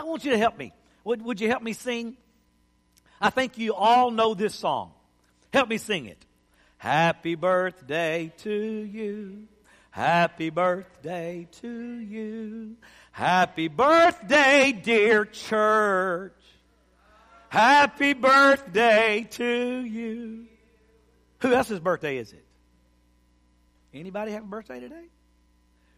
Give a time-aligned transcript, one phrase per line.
[0.00, 0.72] I want you to help me.
[1.04, 2.16] Would, would you help me sing?
[3.20, 4.92] I think you all know this song.
[5.52, 6.24] Help me sing it.
[6.78, 9.46] Happy birthday to you.
[9.90, 12.76] Happy birthday to you.
[13.12, 16.32] Happy birthday, dear church.
[17.50, 20.46] Happy birthday to you.
[21.40, 22.44] Who else's birthday is it?
[23.92, 25.04] Anybody have a birthday today?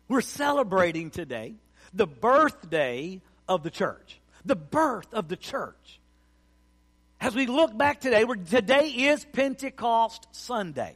[0.09, 1.55] We're celebrating today
[1.95, 4.21] the birthday of the church.
[4.45, 6.01] The birth of the church.
[7.21, 10.95] As we look back today, today is Pentecost Sunday.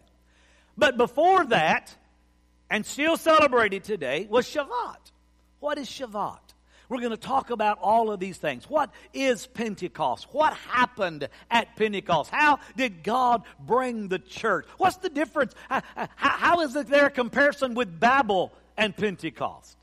[0.77, 1.95] But before that,
[2.69, 5.13] and still celebrated today, was Shavuot.
[5.61, 6.41] What is Shavuot?
[6.89, 8.69] We're going to talk about all of these things.
[8.71, 10.29] What is Pentecost?
[10.31, 12.31] What happened at Pentecost?
[12.31, 14.67] How did God bring the church?
[14.79, 15.55] What's the difference?
[15.69, 15.83] How,
[16.15, 19.77] how is there a comparison with Babel and Pentecost?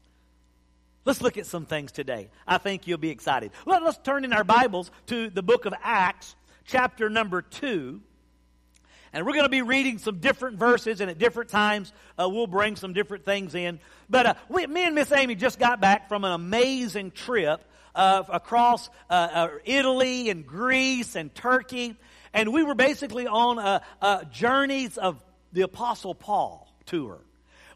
[1.06, 2.30] Let's look at some things today.
[2.48, 3.52] I think you'll be excited.
[3.66, 6.34] Let, us turn in our Bibles to the book of Acts,
[6.66, 8.00] chapter number 2.
[9.12, 12.48] And we're going to be reading some different verses, and at different times, uh, we'll
[12.48, 13.82] bring some different things in.
[14.10, 17.62] But uh, we, me and Miss Amy just got back from an amazing trip
[17.94, 21.98] uh, across uh, uh, Italy and Greece and Turkey.
[22.34, 27.20] And we were basically on uh, journeys of the Apostle Paul tour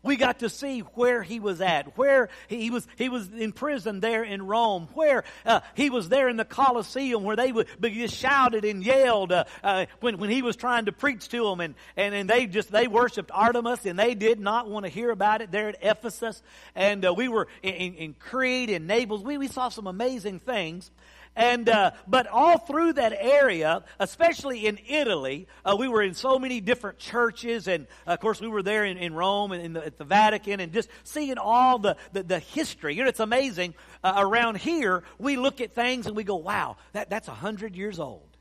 [0.04, 4.00] we got to see where he was at, where he was, he was in prison
[4.00, 8.08] there in Rome, where uh, he was there in the Colosseum, where they would be
[8.08, 11.76] shouted and yelled uh, uh, when, when he was trying to preach to them, and,
[11.96, 15.42] and, and they just, they worshiped Artemis, and they did not want to hear about
[15.42, 16.42] it there at Ephesus,
[16.76, 19.24] and uh, we were in, in, in Crete and Naples.
[19.24, 20.92] We, we saw some amazing things.
[21.38, 26.40] And uh, but all through that area, especially in Italy, uh, we were in so
[26.40, 29.74] many different churches, and uh, of course we were there in, in Rome and in
[29.74, 32.96] the, at the Vatican, and just seeing all the the, the history.
[32.96, 33.76] You know, it's amazing.
[34.04, 37.76] Uh, around here, we look at things and we go, "Wow, that that's a hundred
[37.76, 38.36] years old,"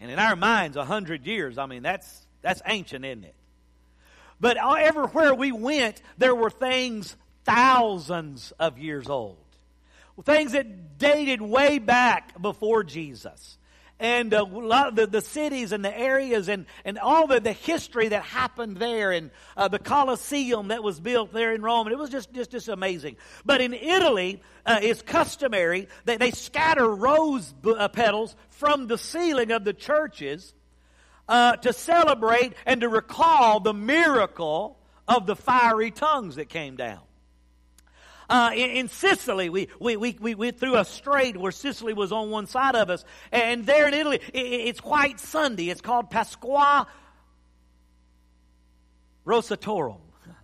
[0.00, 1.58] and in our minds, a hundred years.
[1.58, 3.34] I mean, that's that's ancient, isn't it?
[4.40, 9.36] But everywhere we went, there were things thousands of years old
[10.24, 13.58] things that dated way back before Jesus.
[13.98, 14.44] And uh,
[14.92, 19.10] the, the cities and the areas and, and all the, the history that happened there
[19.10, 21.86] and uh, the Colosseum that was built there in Rome.
[21.86, 23.16] And it was just, just, just amazing.
[23.46, 29.50] But in Italy, uh, it's customary that they scatter rose uh, petals from the ceiling
[29.50, 30.52] of the churches
[31.26, 34.78] uh, to celebrate and to recall the miracle
[35.08, 37.05] of the fiery tongues that came down.
[38.28, 42.10] Uh, in, in, Sicily, we, we, we, we went through a strait where Sicily was
[42.10, 43.04] on one side of us.
[43.30, 45.70] And there in Italy, it, it's White Sunday.
[45.70, 46.86] It's called Pasqua
[49.26, 50.00] Rosatorum.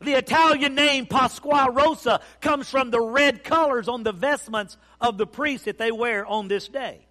[0.00, 5.28] The Italian name Pasqua Rosa comes from the red colors on the vestments of the
[5.28, 7.06] priests that they wear on this day.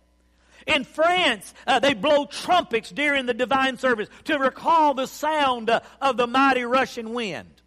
[0.67, 5.79] In France, uh, they blow trumpets during the divine service to recall the sound uh,
[6.01, 7.60] of the mighty Russian wind.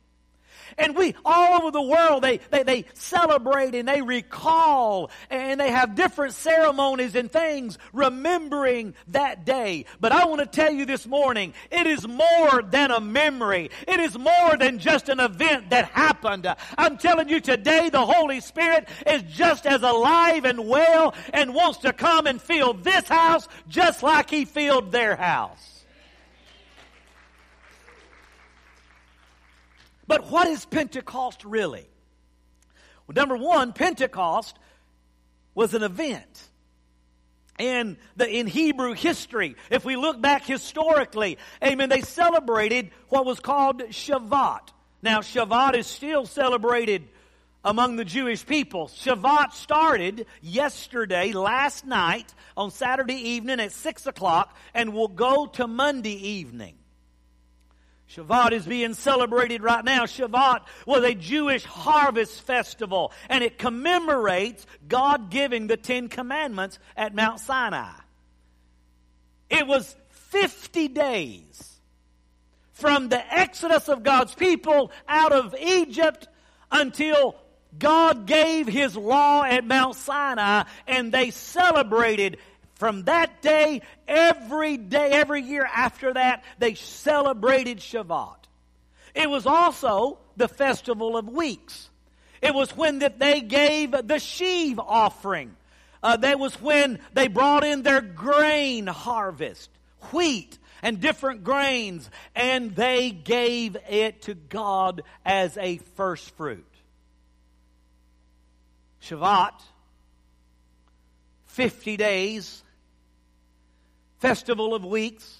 [0.78, 5.70] And we, all over the world, they, they, they celebrate and they recall and they
[5.70, 9.86] have different ceremonies and things remembering that day.
[10.00, 13.70] But I want to tell you this morning, it is more than a memory.
[13.86, 16.52] It is more than just an event that happened.
[16.76, 21.78] I'm telling you today, the Holy Spirit is just as alive and well and wants
[21.78, 25.73] to come and fill this house just like He filled their house.
[30.06, 31.86] But what is Pentecost really?
[33.06, 34.58] Well, number one, Pentecost
[35.54, 36.48] was an event.
[37.58, 43.38] And the, in Hebrew history, if we look back historically, amen, they celebrated what was
[43.38, 44.70] called Shavuot.
[45.02, 47.04] Now, Shavuot is still celebrated
[47.64, 48.88] among the Jewish people.
[48.88, 55.68] Shavuot started yesterday, last night, on Saturday evening at 6 o'clock, and will go to
[55.68, 56.74] Monday evening.
[58.14, 60.04] Shavuot is being celebrated right now.
[60.04, 67.14] Shavuot was a Jewish harvest festival, and it commemorates God giving the Ten Commandments at
[67.14, 67.92] Mount Sinai.
[69.50, 71.80] It was 50 days
[72.72, 76.28] from the exodus of God's people out of Egypt
[76.70, 77.36] until
[77.78, 82.38] God gave His law at Mount Sinai, and they celebrated
[82.84, 88.36] from that day, every day, every year after that, they celebrated Shavuot.
[89.14, 91.88] It was also the festival of weeks.
[92.42, 95.56] It was when that they gave the sheaf offering.
[96.02, 99.70] Uh, that was when they brought in their grain harvest,
[100.12, 106.66] wheat and different grains, and they gave it to God as a first fruit.
[109.00, 109.54] Shavuot
[111.46, 112.63] 50 days,
[114.18, 115.38] festival of weeks,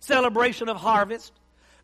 [0.00, 1.32] celebration of harvest.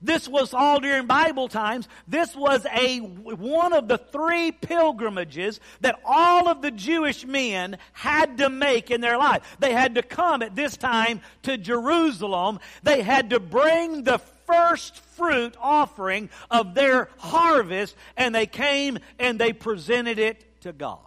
[0.05, 1.89] This was all during Bible times.
[2.09, 8.39] This was a, one of the three pilgrimages that all of the Jewish men had
[8.39, 9.57] to make in their life.
[9.61, 12.59] They had to come at this time to Jerusalem.
[12.83, 19.39] They had to bring the first fruit offering of their harvest and they came and
[19.39, 20.99] they presented it to God.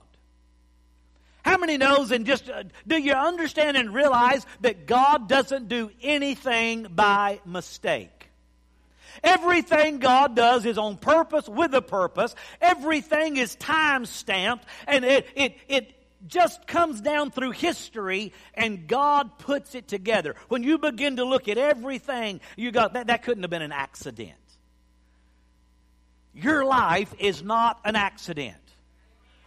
[1.45, 5.91] How many knows and just uh, do you understand and realize that God doesn't do
[6.01, 8.31] anything by mistake?
[9.23, 12.33] Everything God does is on purpose with a purpose.
[12.59, 15.93] Everything is time stamped and it, it, it
[16.25, 20.33] just comes down through history and God puts it together.
[20.47, 23.71] When you begin to look at everything, you got that, that couldn't have been an
[23.71, 24.33] accident.
[26.33, 28.64] Your life is not an accident.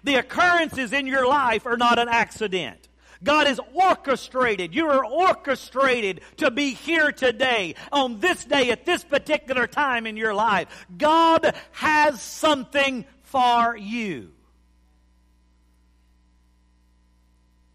[0.04, 2.88] The occurrences in your life are not an accident.
[3.22, 4.74] God is orchestrated.
[4.74, 10.16] You are orchestrated to be here today, on this day, at this particular time in
[10.16, 10.86] your life.
[10.96, 14.30] God has something for you.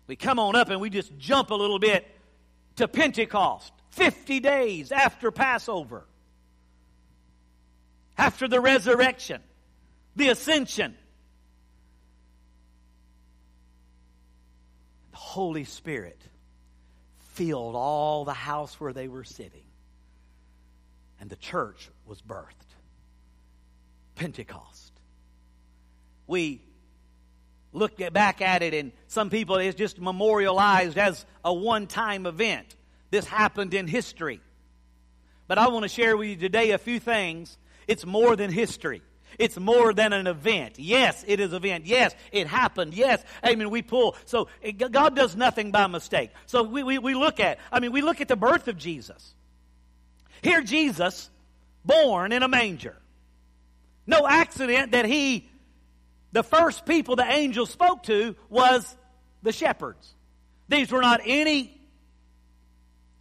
[0.07, 2.07] We come on up and we just jump a little bit
[2.77, 6.05] to Pentecost, 50 days after Passover,
[8.17, 9.41] after the resurrection,
[10.15, 10.95] the ascension.
[15.33, 16.21] Holy Spirit
[17.31, 19.65] filled all the house where they were sitting.
[21.19, 22.69] And the church was birthed.
[24.13, 24.91] Pentecost.
[26.27, 26.61] We
[27.71, 32.75] look back at it, and some people it's just memorialized as a one time event.
[33.09, 34.39] This happened in history.
[35.47, 37.57] But I want to share with you today a few things.
[37.87, 39.01] It's more than history.
[39.39, 40.77] It's more than an event.
[40.77, 41.85] Yes, it is an event.
[41.85, 42.93] Yes, it happened.
[42.93, 43.69] Yes, amen.
[43.69, 44.15] We pull.
[44.25, 46.31] So eh, God does nothing by mistake.
[46.45, 49.33] So we, we, we look at, I mean, we look at the birth of Jesus.
[50.41, 51.29] Here, Jesus,
[51.85, 52.97] born in a manger.
[54.05, 55.49] No accident that he,
[56.31, 58.95] the first people the angel spoke to was
[59.41, 60.13] the shepherds.
[60.67, 61.79] These were not any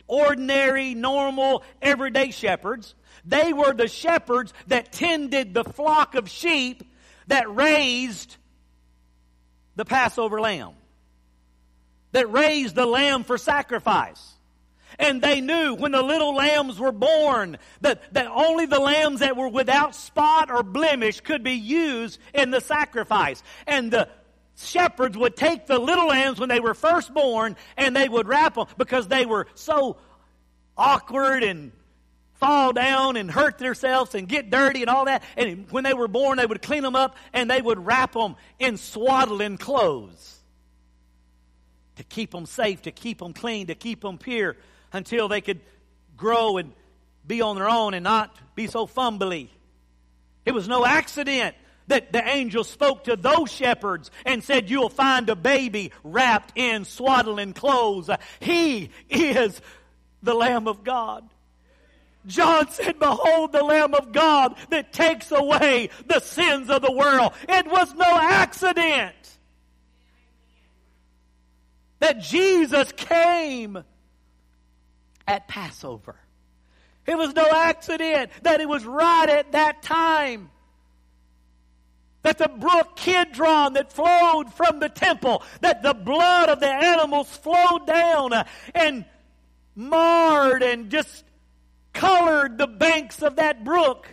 [0.06, 2.94] ordinary, normal, everyday shepherds.
[3.24, 6.82] They were the shepherds that tended the flock of sheep
[7.28, 8.36] that raised
[9.76, 10.72] the Passover lamb,
[12.12, 14.34] that raised the lamb for sacrifice.
[14.98, 19.36] And they knew when the little lambs were born that, that only the lambs that
[19.36, 23.42] were without spot or blemish could be used in the sacrifice.
[23.66, 24.08] And the
[24.58, 28.54] shepherds would take the little lambs when they were first born and they would wrap
[28.54, 29.96] them because they were so
[30.76, 31.72] awkward and
[32.42, 35.22] fall down and hurt themselves and get dirty and all that.
[35.36, 38.34] And when they were born, they would clean them up and they would wrap them
[38.58, 40.40] in swaddling clothes
[41.96, 44.56] to keep them safe, to keep them clean, to keep them pure
[44.92, 45.60] until they could
[46.16, 46.72] grow and
[47.24, 49.48] be on their own and not be so fumbly.
[50.44, 51.54] It was no accident
[51.86, 56.86] that the angel spoke to those shepherds and said, You'll find a baby wrapped in
[56.86, 58.10] swaddling clothes.
[58.40, 59.60] He is
[60.24, 61.28] the Lamb of God.
[62.26, 67.32] John said, Behold the Lamb of God that takes away the sins of the world.
[67.48, 69.14] It was no accident
[71.98, 73.82] that Jesus came
[75.26, 76.16] at Passover.
[77.06, 80.50] It was no accident that it was right at that time.
[82.22, 87.36] That the brook Kidron that flowed from the temple, that the blood of the animals
[87.36, 88.32] flowed down
[88.74, 89.04] and
[89.74, 91.24] marred and just
[91.92, 94.08] colored the banks of that brook.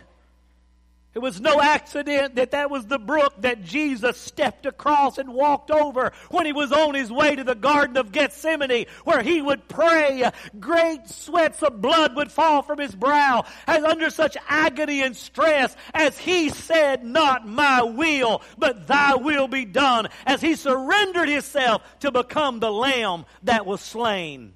[1.12, 5.72] It was no accident that that was the brook that Jesus stepped across and walked
[5.72, 9.66] over when he was on his way to the Garden of Gethsemane, where he would
[9.66, 10.30] pray.
[10.60, 15.76] Great sweats of blood would fall from his brow as under such agony and stress
[15.94, 21.82] as he said, Not my will, but thy will be done, as he surrendered himself
[22.00, 24.52] to become the lamb that was slain.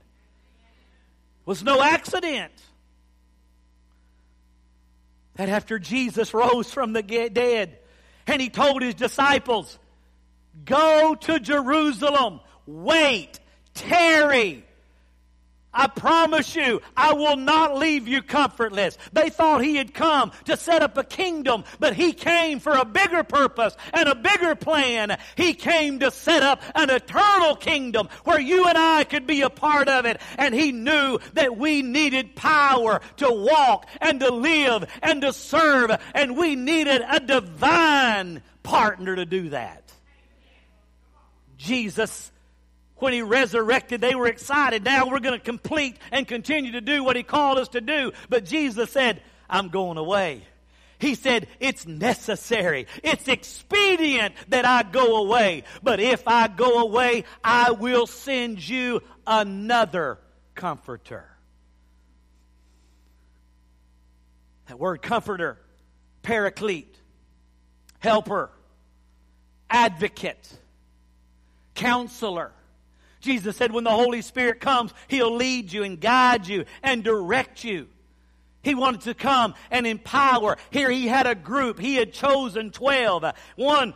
[1.40, 2.52] It was no accident
[5.34, 7.78] that after Jesus rose from the dead
[8.26, 9.78] and he told his disciples,
[10.64, 13.40] Go to Jerusalem, wait,
[13.74, 14.64] tarry,
[15.74, 18.96] I promise you, I will not leave you comfortless.
[19.12, 22.84] They thought he had come to set up a kingdom, but he came for a
[22.84, 25.18] bigger purpose and a bigger plan.
[25.36, 29.50] He came to set up an eternal kingdom where you and I could be a
[29.50, 30.20] part of it.
[30.38, 35.90] And he knew that we needed power to walk and to live and to serve.
[36.14, 39.92] And we needed a divine partner to do that.
[41.56, 42.30] Jesus
[42.96, 44.84] when he resurrected, they were excited.
[44.84, 48.12] Now we're going to complete and continue to do what he called us to do.
[48.28, 50.42] But Jesus said, I'm going away.
[50.98, 52.86] He said, It's necessary.
[53.02, 55.64] It's expedient that I go away.
[55.82, 60.18] But if I go away, I will send you another
[60.54, 61.28] comforter.
[64.68, 65.58] That word comforter,
[66.22, 66.96] paraclete,
[67.98, 68.50] helper,
[69.68, 70.48] advocate,
[71.74, 72.52] counselor.
[73.24, 77.64] Jesus said, when the Holy Spirit comes, He'll lead you and guide you and direct
[77.64, 77.88] you.
[78.62, 80.56] He wanted to come and empower.
[80.70, 81.78] Here he had a group.
[81.78, 83.24] He had chosen 12.
[83.56, 83.94] One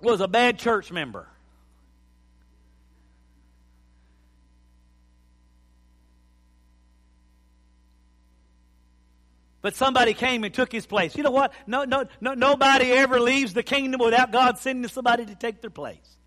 [0.00, 1.26] was a bad church member.
[9.62, 11.16] But somebody came and took his place.
[11.16, 11.54] You know what?
[11.66, 15.70] No, no, no, nobody ever leaves the kingdom without God sending somebody to take their
[15.70, 16.18] place.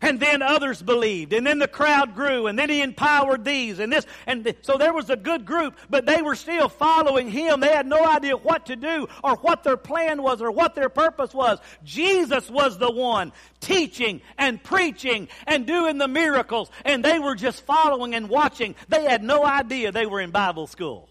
[0.00, 3.92] And then others believed, and then the crowd grew, and then he empowered these, and
[3.92, 7.58] this, and th- so there was a good group, but they were still following him.
[7.58, 10.88] They had no idea what to do, or what their plan was, or what their
[10.88, 11.58] purpose was.
[11.82, 17.66] Jesus was the one teaching and preaching and doing the miracles, and they were just
[17.66, 18.76] following and watching.
[18.88, 21.08] They had no idea they were in Bible school.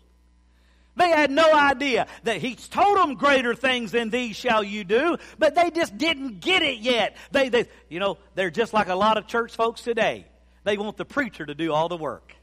[0.97, 5.17] They had no idea that he's told them greater things than these shall you do,
[5.37, 7.15] but they just didn't get it yet.
[7.31, 10.25] They, they, you know, they're just like a lot of church folks today.
[10.63, 12.35] They want the preacher to do all the work.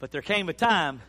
[0.00, 1.02] But there came a time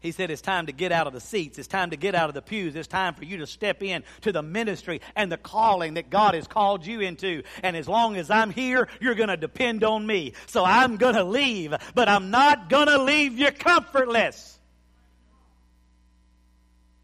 [0.00, 1.58] he said, It's time to get out of the seats.
[1.58, 2.74] It's time to get out of the pews.
[2.74, 6.34] It's time for you to step in to the ministry and the calling that God
[6.34, 7.42] has called you into.
[7.62, 10.32] And as long as I'm here, you're going to depend on me.
[10.46, 14.58] So I'm going to leave, but I'm not going to leave you comfortless.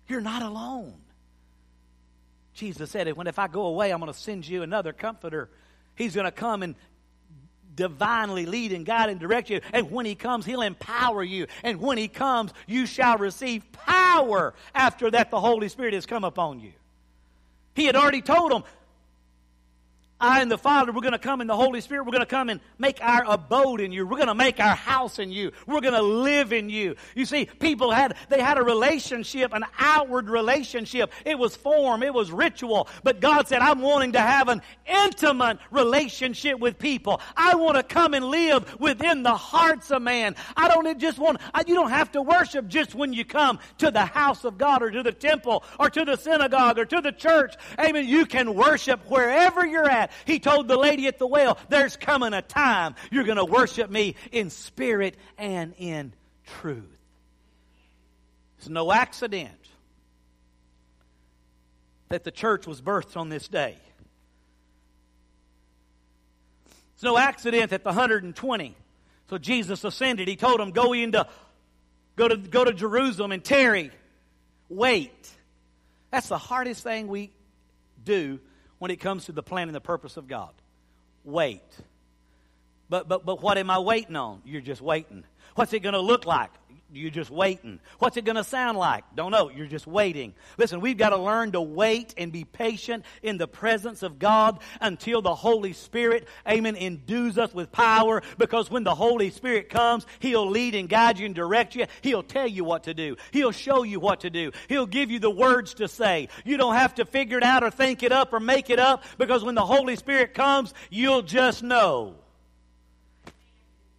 [0.09, 0.95] You're not alone.
[2.55, 5.51] Jesus said, When if I go away, I'm going to send you another comforter.
[5.97, 6.75] He's going to come and
[7.77, 9.61] divinely lead and guide and direct you.
[9.73, 11.47] And when He comes, He'll empower you.
[11.63, 16.25] And when He comes, you shall receive power after that the Holy Spirit has come
[16.25, 16.73] upon you.
[17.75, 18.65] He had already told them,
[20.19, 22.05] I and the Father, we're going to come in the Holy Spirit.
[22.05, 24.07] We're going to come and make our abode in you.
[24.07, 25.53] We're going to make our house in you.
[25.67, 26.97] We're going to live in you.
[27.15, 31.13] You see, people had, they had a relationship, an outward relationship.
[31.27, 32.03] It was form.
[32.03, 32.89] It was ritual.
[33.05, 37.21] But God said, I'm wanting to have an intimate relationship with people.
[37.37, 40.35] I want to come and live within the hearts of man.
[40.57, 44.07] I don't just want, you don't have to worship just when you come to the
[44.07, 47.55] house of God or to the temple or to the synagogue or to the church.
[47.79, 48.07] Amen.
[48.07, 50.31] You can worship wherever you're at that.
[50.31, 53.91] He told the lady at the well, There's coming a time you're going to worship
[53.91, 56.13] me in spirit and in
[56.61, 56.85] truth.
[58.59, 59.53] It's no accident
[62.09, 63.77] that the church was birthed on this day.
[66.95, 68.75] It's no accident that the 120,
[69.29, 70.29] so Jesus ascended.
[70.29, 71.27] He told them, Go into,
[72.17, 73.91] go to, go to Jerusalem and tarry.
[74.69, 75.31] Wait.
[76.11, 77.31] That's the hardest thing we
[78.03, 78.41] do
[78.87, 80.53] when it comes to the plan and the purpose of God.
[81.25, 81.61] Wait.
[82.89, 84.43] But, but, but what am I waiting on?
[84.45, 85.25] You're just waiting.
[85.57, 86.53] What's it going to look like?
[86.93, 87.81] You're just waiting.
[87.99, 89.05] What's it going to sound like?
[89.17, 89.51] Don't know.
[89.51, 90.35] You're just waiting.
[90.57, 94.61] Listen, we've got to learn to wait and be patient in the presence of God
[94.81, 100.07] until the Holy Spirit, amen, endues us with power because when the Holy Spirit comes,
[100.21, 101.87] He'll lead and guide you and direct you.
[102.03, 103.17] He'll tell you what to do.
[103.33, 104.53] He'll show you what to do.
[104.69, 106.29] He'll give you the words to say.
[106.45, 109.03] You don't have to figure it out or think it up or make it up
[109.19, 112.15] because when the Holy Spirit comes, you'll just know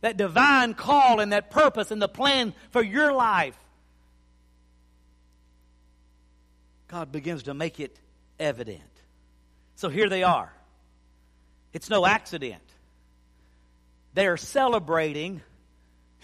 [0.02, 3.58] that divine call and that purpose and the plan for your life,
[6.88, 8.00] God begins to make it
[8.40, 8.82] evident.
[9.76, 10.52] So here they are.
[11.74, 12.62] It's no accident.
[14.14, 15.42] They are celebrating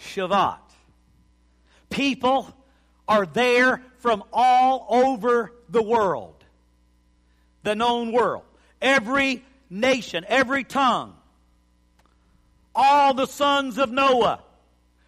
[0.00, 0.58] Shavuot.
[1.90, 2.52] People
[3.06, 6.34] are there from all over the world,
[7.62, 8.44] the known world,
[8.80, 11.14] every nation, every tongue
[12.74, 14.40] all the sons of Noah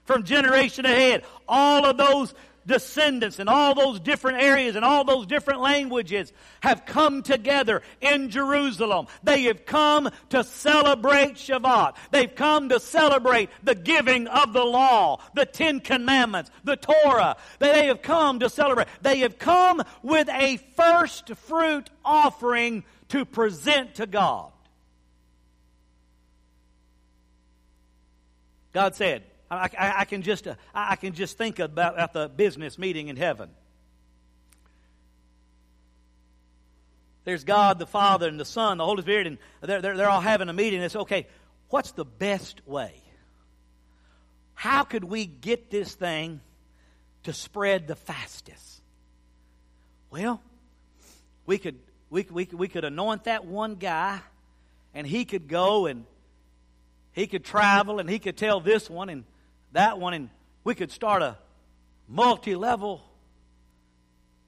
[0.04, 2.35] from generation ahead, all of those
[2.66, 8.30] descendants and all those different areas and all those different languages have come together in
[8.30, 9.06] Jerusalem.
[9.23, 11.94] They have come to celebrate Shavuot.
[12.11, 17.37] They've come to celebrate the giving of the law, the Ten Commandments, the Torah.
[17.58, 18.88] They have come to celebrate.
[19.00, 24.50] They have come with a first fruit offering to present to God.
[28.76, 32.28] God said, I, I, I can just, uh, I can just think about at the
[32.28, 33.49] business meeting in heaven.
[37.25, 40.21] There's God the Father and the Son, the Holy Spirit, and they're, they're, they're all
[40.21, 40.83] having a meeting.
[40.83, 41.26] It's okay,
[41.71, 42.92] what's the best way?
[44.52, 46.42] How could we get this thing
[47.23, 48.83] to spread the fastest?
[50.11, 50.42] Well,
[51.47, 51.78] we could,
[52.11, 54.21] we, we, we could anoint that one guy,
[54.92, 56.04] and he could go and
[57.16, 59.25] he could travel and he could tell this one and
[59.73, 60.28] that one, and
[60.62, 61.37] we could start a
[62.06, 63.02] multi level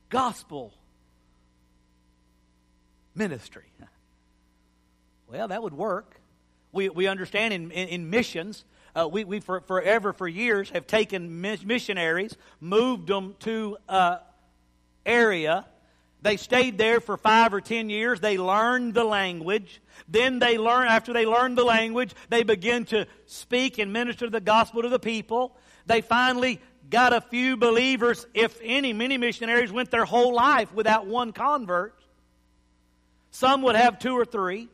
[0.08, 0.72] gospel
[3.16, 3.64] ministry.
[5.30, 6.18] Well, that would work.
[6.72, 8.64] We, we understand in, in, in missions,
[8.96, 14.20] uh, we, we for, forever, for years, have taken missionaries, moved them to an
[15.04, 15.66] area.
[16.20, 18.20] They stayed there for five or ten years.
[18.20, 19.80] They learned the language.
[20.08, 24.40] Then they learn, after they learned the language, they begin to speak and minister the
[24.40, 25.56] gospel to the people.
[25.86, 26.60] They finally
[26.90, 28.92] got a few believers, if any.
[28.92, 31.94] Many missionaries went their whole life without one convert.
[33.30, 34.68] Some would have two or three.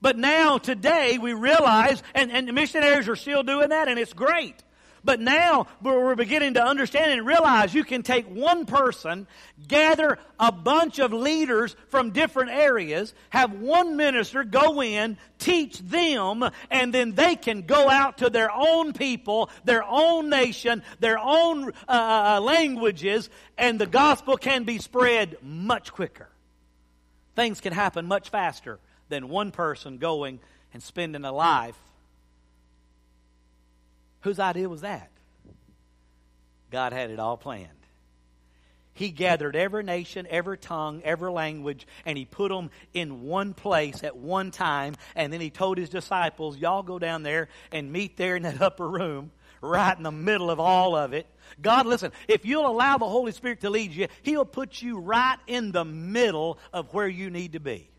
[0.00, 4.54] But now, today, we realize, and, and missionaries are still doing that, and it's great.
[5.04, 9.26] But now we're beginning to understand and realize you can take one person,
[9.68, 16.48] gather a bunch of leaders from different areas, have one minister go in, teach them,
[16.70, 21.72] and then they can go out to their own people, their own nation, their own
[21.86, 26.28] uh, uh languages, and the gospel can be spread much quicker.
[27.36, 28.78] Things can happen much faster
[29.10, 30.40] than one person going
[30.72, 31.76] and spending a life
[34.24, 35.10] Whose idea was that?
[36.70, 37.68] God had it all planned.
[38.94, 44.02] He gathered every nation, every tongue, every language, and he put them in one place
[44.02, 44.94] at one time.
[45.14, 48.60] And then he told his disciples, Y'all go down there and meet there in that
[48.62, 51.26] upper room, right in the middle of all of it.
[51.60, 55.36] God, listen, if you'll allow the Holy Spirit to lead you, he'll put you right
[55.46, 57.90] in the middle of where you need to be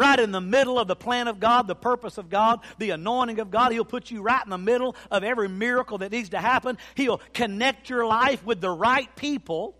[0.00, 3.38] right in the middle of the plan of God, the purpose of God, the anointing
[3.38, 3.70] of God.
[3.70, 6.78] He'll put you right in the middle of every miracle that needs to happen.
[6.94, 9.76] He'll connect your life with the right people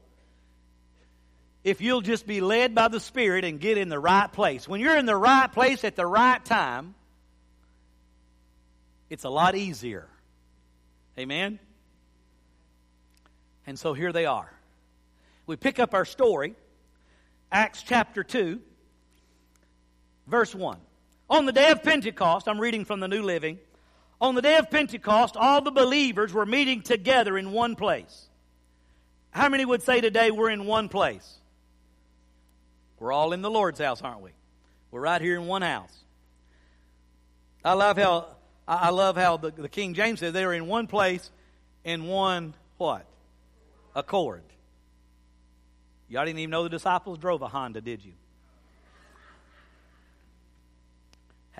[1.64, 4.68] if you'll just be led by the Spirit and get in the right place.
[4.68, 6.94] When you're in the right place at the right time,
[9.08, 10.06] it's a lot easier.
[11.18, 11.58] Amen?
[13.66, 14.52] And so here they are.
[15.46, 16.54] We pick up our story,
[17.50, 18.60] Acts chapter 2
[20.30, 20.78] verse 1.
[21.28, 23.58] On the day of Pentecost, I'm reading from the New Living.
[24.20, 28.28] On the day of Pentecost, all the believers were meeting together in one place.
[29.30, 31.38] How many would say today we're in one place?
[32.98, 34.30] We're all in the Lord's house, aren't we?
[34.90, 35.96] We're right here in one house.
[37.64, 38.26] I love how
[38.66, 41.30] I love how the, the King James says they're in one place
[41.84, 43.06] in one what?
[43.94, 44.42] Accord.
[46.08, 48.12] Y'all didn't even know the disciples drove a Honda, did you?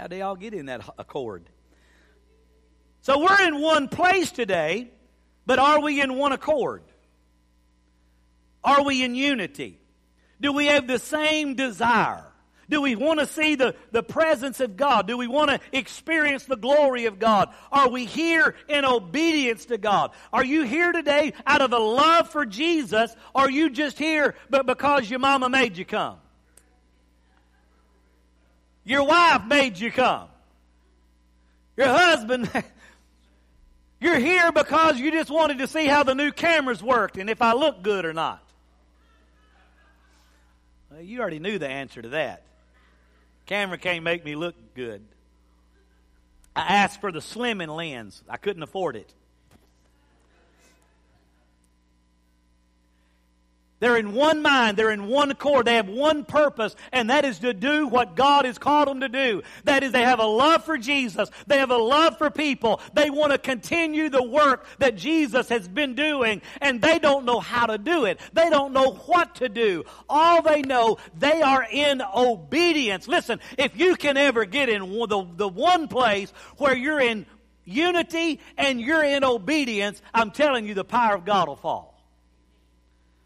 [0.00, 1.44] How do y'all get in that accord?
[3.02, 4.90] So we're in one place today,
[5.44, 6.82] but are we in one accord?
[8.64, 9.78] Are we in unity?
[10.40, 12.24] Do we have the same desire?
[12.70, 15.06] Do we want to see the, the presence of God?
[15.06, 17.50] Do we want to experience the glory of God?
[17.70, 20.12] Are we here in obedience to God?
[20.32, 23.14] Are you here today out of a love for Jesus?
[23.34, 26.16] Or are you just here but because your mama made you come?
[28.90, 30.26] Your wife made you come.
[31.76, 32.50] Your husband,
[34.00, 37.40] you're here because you just wanted to see how the new cameras worked and if
[37.40, 38.42] I look good or not.
[40.90, 42.42] Well, you already knew the answer to that.
[43.46, 45.04] Camera can't make me look good.
[46.56, 48.20] I asked for the slimming lens.
[48.28, 49.14] I couldn't afford it.
[53.80, 54.76] They're in one mind.
[54.76, 55.66] They're in one accord.
[55.66, 59.08] They have one purpose, and that is to do what God has called them to
[59.08, 59.42] do.
[59.64, 61.30] That is, they have a love for Jesus.
[61.46, 62.80] They have a love for people.
[62.92, 67.40] They want to continue the work that Jesus has been doing, and they don't know
[67.40, 68.20] how to do it.
[68.34, 69.84] They don't know what to do.
[70.08, 73.08] All they know, they are in obedience.
[73.08, 77.24] Listen, if you can ever get in the, the one place where you're in
[77.64, 81.89] unity and you're in obedience, I'm telling you, the power of God will fall.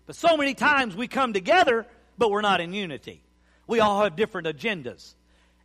[0.07, 1.87] But so many times we come together,
[2.19, 3.23] but we're not in unity.
[3.67, 5.15] We all have different agendas.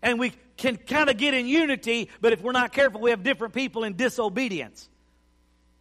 [0.02, 3.23] And we can kind of get in unity, but if we're not careful, we have
[3.23, 4.88] different people in disobedience.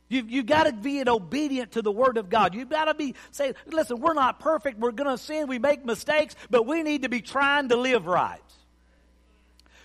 [0.08, 2.54] You've, you've got to be obedient to the Word of God.
[2.54, 4.78] You've got to be saying, listen, we're not perfect.
[4.78, 5.46] We're going to sin.
[5.46, 8.40] We make mistakes, but we need to be trying to live right.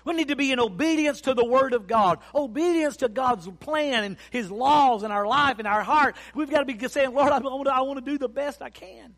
[0.05, 4.03] We need to be in obedience to the Word of God, obedience to God's plan
[4.03, 6.15] and His laws in our life and our heart.
[6.33, 8.61] We've got to be saying, Lord, I want, to, I want to do the best
[8.61, 9.15] I can.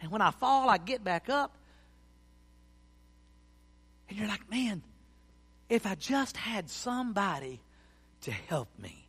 [0.00, 1.56] And when I fall, I get back up.
[4.08, 4.82] And you're like, man,
[5.68, 7.60] if I just had somebody
[8.22, 9.07] to help me.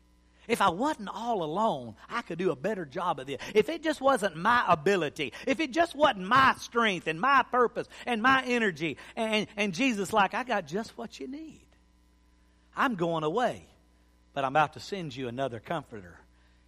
[0.49, 3.39] If I wasn't all alone, I could do a better job of this.
[3.53, 7.88] If it just wasn't my ability, if it just wasn't my strength and my purpose
[8.05, 11.62] and my energy, and, and Jesus, like, I got just what you need.
[12.75, 13.65] I'm going away,
[14.33, 16.17] but I'm about to send you another comforter.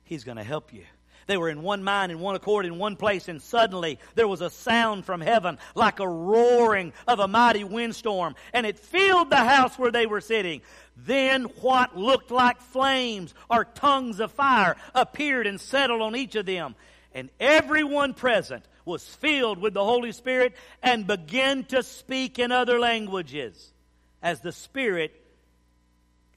[0.04, 0.84] He's going to help you.
[1.28, 4.42] They were in one mind and one accord in one place, and suddenly there was
[4.42, 9.36] a sound from heaven like a roaring of a mighty windstorm, and it filled the
[9.38, 10.62] house where they were sitting.
[10.98, 16.46] Then what looked like flames or tongues of fire appeared and settled on each of
[16.46, 16.76] them.
[17.14, 22.80] And everyone present was filled with the Holy Spirit and began to speak in other
[22.80, 23.74] languages
[24.22, 25.14] as the Spirit,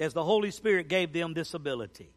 [0.00, 2.13] as the Holy Spirit gave them this ability.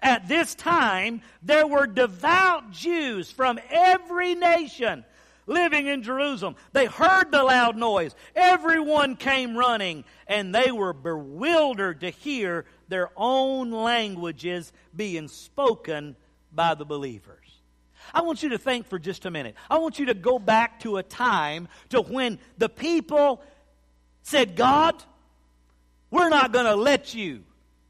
[0.00, 5.04] At this time, there were devout Jews from every nation
[5.48, 6.54] living in Jerusalem.
[6.72, 8.14] They heard the loud noise.
[8.36, 16.14] Everyone came running, and they were bewildered to hear their own languages being spoken
[16.52, 17.46] by the believers.
[18.14, 19.54] I want you to think for just a minute.
[19.68, 23.42] I want you to go back to a time to when the people
[24.22, 25.02] said, God,
[26.10, 27.44] we're not going to let you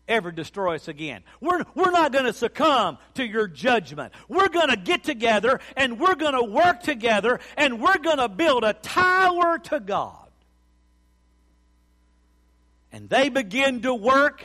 [0.08, 1.22] ever destroy us again.
[1.40, 4.12] We're, we're not going to succumb to your judgment.
[4.28, 8.28] We're going to get together and we're going to work together and we're going to
[8.28, 10.28] build a tower to God.
[12.90, 14.42] And they begin to work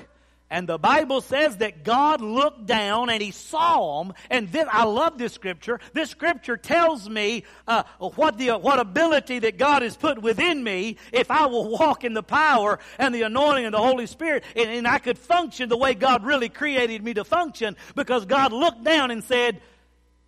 [0.54, 4.14] and the Bible says that God looked down and he saw them.
[4.30, 5.80] And then, I love this scripture.
[5.94, 10.98] This scripture tells me uh, what, the, what ability that God has put within me
[11.12, 14.44] if I will walk in the power and the anointing of the Holy Spirit.
[14.56, 18.54] And, and I could function the way God really created me to function because God
[18.54, 19.60] looked down and said,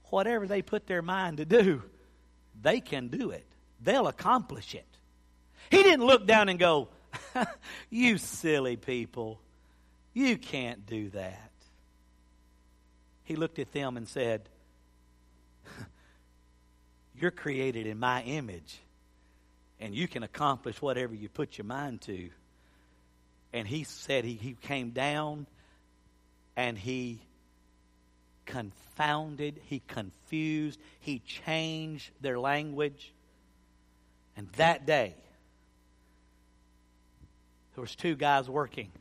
[0.05, 1.83] whatever they put their mind to do,
[2.59, 3.45] they can do it.
[3.79, 4.87] They'll accomplish it.
[5.69, 6.89] He didn't look down and go,
[7.91, 9.39] you silly people.
[10.15, 11.51] You can't do that.
[13.25, 14.47] He looked at them and said,
[17.19, 18.79] You're created in my image,
[19.77, 22.29] and you can accomplish whatever you put your mind to.
[23.51, 25.47] And he said he, he came down
[26.55, 27.19] and he
[28.45, 33.13] confounded, he confused, he changed their language.
[34.37, 35.13] And that day,
[37.75, 38.91] there was two guys working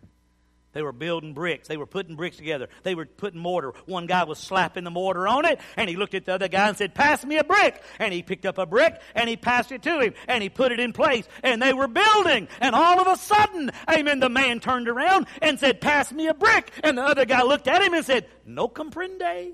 [0.75, 1.69] they were building bricks.
[1.69, 2.69] They were putting bricks together.
[2.83, 3.73] They were putting mortar.
[3.87, 6.69] One guy was slapping the mortar on it, and he looked at the other guy
[6.69, 7.81] and said, Pass me a brick.
[7.99, 10.73] And he picked up a brick and he passed it to him, and he put
[10.73, 11.27] it in place.
[11.43, 12.49] And they were building.
[12.61, 16.35] And all of a sudden, amen, the man turned around and said, Pass me a
[16.35, 16.73] brick.
[16.83, 19.53] And the other guy looked at him and said, No comprende.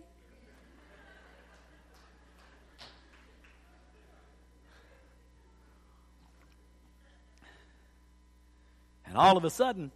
[9.11, 9.91] And all of a sudden,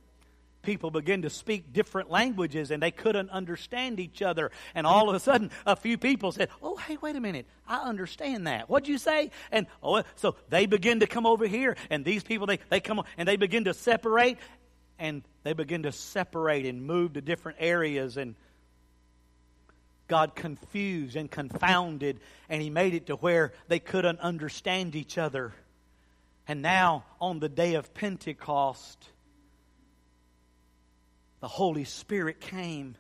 [0.65, 4.51] people begin to speak different languages and they couldn't understand each other.
[4.75, 7.47] And all of a sudden, a few people said, Oh, hey, wait a minute.
[7.69, 8.69] I understand that.
[8.69, 9.31] What'd you say?
[9.53, 13.03] And oh, so they begin to come over here, and these people, they, they come
[13.17, 14.39] and they begin to separate,
[14.99, 18.17] and they begin to separate and move to different areas.
[18.17, 18.35] And
[20.09, 25.55] God confused and confounded, and He made it to where they couldn't understand each other.
[26.47, 29.09] And now, on the day of Pentecost,
[31.45, 32.97] the Holy Spirit came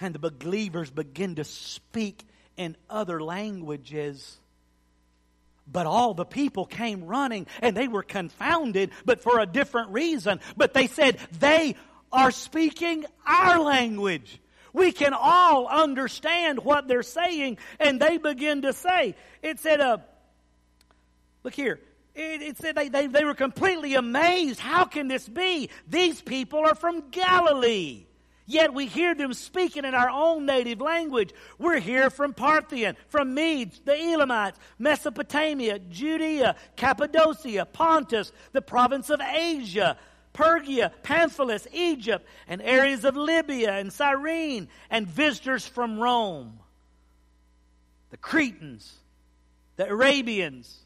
[0.00, 2.24] and the believers began to speak
[2.56, 4.36] in other languages.
[5.70, 10.40] But all the people came running and they were confounded, but for a different reason.
[10.56, 11.76] But they said, they
[12.12, 14.40] are speaking our language.
[14.72, 17.58] We can all understand what they're saying.
[17.78, 19.98] And they begin to say, it said, uh,
[21.44, 21.78] look here,
[22.14, 24.60] it, it said they, they, they were completely amazed.
[24.60, 25.70] How can this be?
[25.88, 28.06] These people are from Galilee.
[28.46, 31.32] Yet we hear them speaking in our own native language.
[31.58, 39.20] We're here from Parthian, from Medes, the Elamites, Mesopotamia, Judea, Cappadocia, Pontus, the province of
[39.22, 39.96] Asia,
[40.34, 46.58] Phrygia, Pamphylia, Egypt, and areas of Libya and Cyrene, and visitors from Rome.
[48.10, 48.92] The Cretans,
[49.76, 50.83] the Arabians,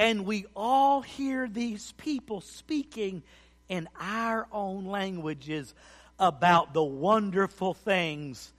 [0.00, 3.22] and we all hear these people speaking
[3.68, 5.74] in our own languages
[6.18, 8.50] about the wonderful things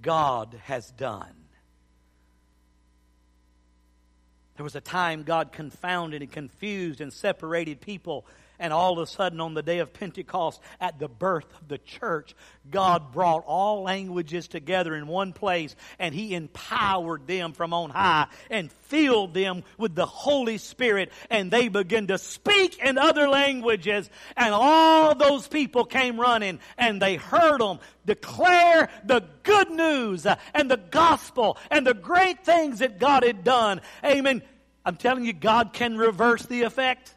[0.00, 1.34] God has done.
[4.56, 8.24] There was a time God confounded and confused and separated people,
[8.58, 11.78] And all of a sudden, on the day of Pentecost, at the birth of the
[11.78, 12.34] church,
[12.70, 18.26] God brought all languages together in one place and He empowered them from on high
[18.50, 21.12] and filled them with the Holy Spirit.
[21.30, 24.08] And they began to speak in other languages.
[24.36, 30.36] And all those people came running and they heard them declare the good news uh,
[30.54, 33.80] and the gospel and the great things that God had done.
[34.04, 34.42] Amen.
[34.84, 37.15] I'm telling you, God can reverse the effect.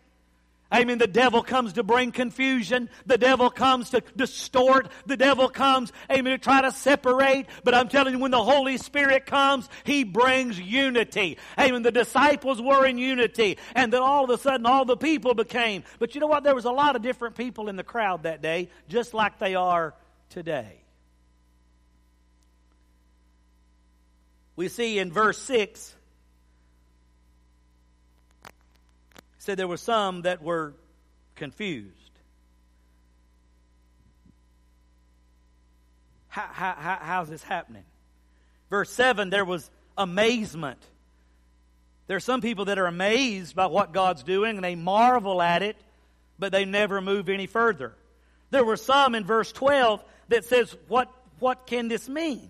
[0.71, 0.99] Amen.
[0.99, 2.89] The devil comes to bring confusion.
[3.07, 4.91] The devil comes to distort.
[5.07, 7.47] The devil comes, amen, to try to separate.
[7.63, 11.39] But I'm telling you, when the Holy Spirit comes, He brings unity.
[11.57, 11.81] Amen.
[11.81, 13.57] The disciples were in unity.
[13.73, 15.83] And then all of a sudden, all the people became.
[15.97, 16.43] But you know what?
[16.43, 19.55] There was a lot of different people in the crowd that day, just like they
[19.55, 19.95] are
[20.29, 20.79] today.
[24.55, 25.95] We see in verse 6
[29.39, 30.73] said there were some that were
[31.35, 31.95] confused.
[36.27, 37.83] How, how, how's this happening?
[38.69, 40.79] Verse 7 there was amazement.
[42.07, 45.63] There are some people that are amazed by what God's doing and they marvel at
[45.63, 45.77] it,
[46.37, 47.93] but they never move any further.
[48.51, 52.49] There were some in verse 12 that says, What, what can this mean?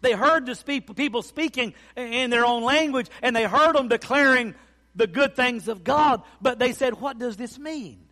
[0.00, 4.54] They heard the people speaking in their own language and they heard them declaring
[4.94, 8.04] the good things of God, but they said, What does this mean?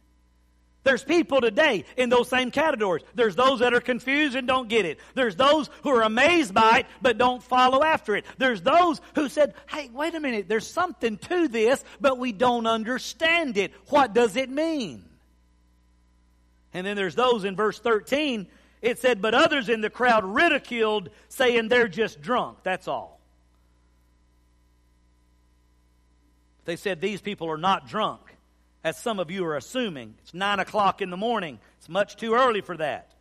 [0.85, 3.05] There's people today in those same categories.
[3.14, 4.99] There's those that are confused and don't get it.
[5.14, 8.25] There's those who are amazed by it but don't follow after it.
[8.38, 12.66] There's those who said, hey, wait a minute, there's something to this, but we don't
[12.66, 13.73] understand it.
[13.88, 15.05] What does it mean?
[16.75, 18.49] And then there's those in verse 13,
[18.81, 22.59] it said, but others in the crowd ridiculed, saying they're just drunk.
[22.64, 23.12] That's all.
[26.64, 28.20] They said these people are not drunk,
[28.85, 30.14] as some of you are assuming.
[30.22, 31.59] It's nine o'clock in the morning.
[31.79, 33.12] It's much too early for that.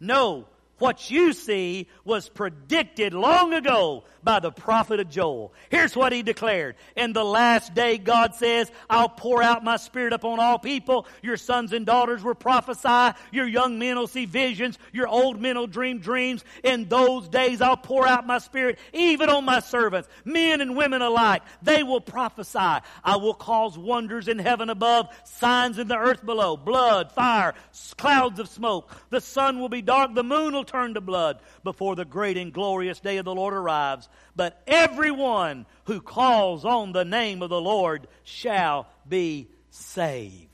[0.00, 0.46] No,
[0.78, 5.52] what you see was predicted long ago by the prophet of Joel.
[5.70, 6.76] Here's what he declared.
[6.96, 11.06] In the last day, God says, I'll pour out my spirit upon all people.
[11.22, 13.16] Your sons and daughters will prophesy.
[13.32, 14.78] Your young men will see visions.
[14.92, 16.44] Your old men will dream dreams.
[16.64, 21.02] In those days, I'll pour out my spirit even on my servants, men and women
[21.02, 21.42] alike.
[21.62, 22.58] They will prophesy.
[22.58, 27.54] I will cause wonders in heaven above, signs in the earth below, blood, fire,
[27.96, 28.90] clouds of smoke.
[29.10, 30.14] The sun will be dark.
[30.14, 33.54] The moon will turn to blood before the great and glorious day of the Lord
[33.54, 34.08] arrives.
[34.36, 40.46] But everyone who calls on the name of the Lord shall be saved.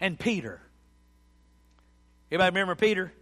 [0.00, 0.60] And Peter.
[2.30, 3.12] Everybody remember Peter?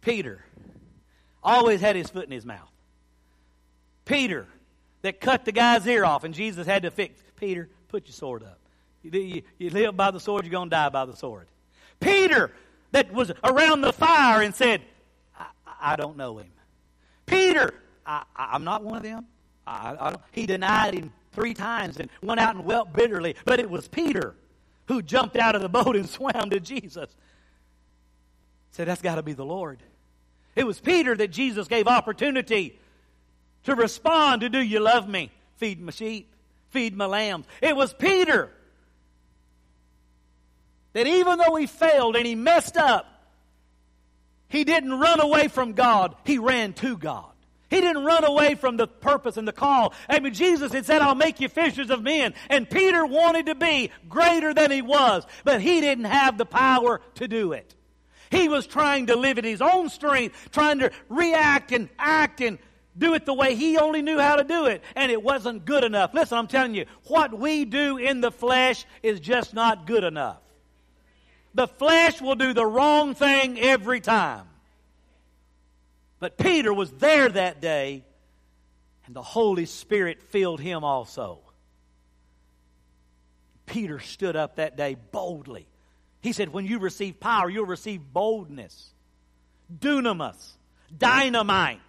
[0.00, 0.44] Peter
[1.42, 2.70] always had his foot in his mouth.
[4.04, 4.46] Peter
[5.02, 7.22] that cut the guy's ear off, and Jesus had to fix.
[7.36, 8.58] Peter, put your sword up.
[9.02, 11.46] You, you, you live by the sword, you're going to die by the sword.
[12.00, 12.50] Peter,
[12.92, 14.82] that was around the fire and said,
[15.38, 15.46] I,
[15.80, 16.48] I don't know him.
[17.26, 19.26] Peter, I, am not one of them.
[19.66, 23.36] I, he denied him three times and went out and wept bitterly.
[23.44, 24.34] But it was Peter
[24.88, 27.08] who jumped out of the boat and swam to Jesus.
[28.72, 29.78] Said, That's got to be the Lord.
[30.56, 32.78] It was Peter that Jesus gave opportunity
[33.64, 35.30] to respond to Do you love me?
[35.56, 36.32] Feed my sheep,
[36.70, 37.46] feed my lambs.
[37.60, 38.50] It was Peter
[40.92, 43.06] that even though he failed and he messed up,
[44.48, 47.26] he didn't run away from God, he ran to God.
[47.70, 49.94] He didn't run away from the purpose and the call.
[50.08, 52.34] I mean, Jesus had said, I'll make you fishers of men.
[52.48, 57.00] And Peter wanted to be greater than he was, but he didn't have the power
[57.14, 57.76] to do it.
[58.30, 62.58] He was trying to live in his own strength, trying to react and act and
[62.98, 65.84] do it the way he only knew how to do it, and it wasn't good
[65.84, 66.12] enough.
[66.12, 70.38] Listen, I'm telling you, what we do in the flesh is just not good enough.
[71.54, 74.46] The flesh will do the wrong thing every time.
[76.18, 78.04] But Peter was there that day,
[79.06, 81.40] and the Holy Spirit filled him also.
[83.66, 85.66] Peter stood up that day boldly.
[86.20, 88.92] He said, When you receive power, you'll receive boldness,
[89.76, 90.56] dunamis,
[90.96, 91.80] dynamite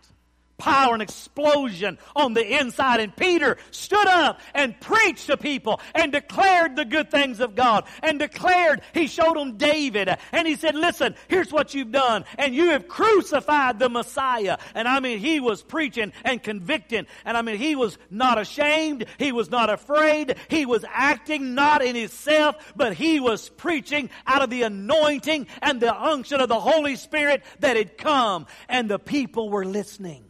[0.62, 3.00] power and explosion on the inside.
[3.00, 7.86] And Peter stood up and preached to people and declared the good things of God
[8.04, 12.54] and declared, he showed them David and he said, listen, here's what you've done and
[12.54, 14.60] you have crucified the Messiah.
[14.76, 19.06] And I mean, he was preaching and convicting and I mean, he was not ashamed.
[19.17, 20.36] He was not afraid.
[20.47, 25.82] He was acting not in himself, but he was preaching out of the anointing and
[25.82, 30.26] the unction of the Holy Spirit that had come and the people were listening.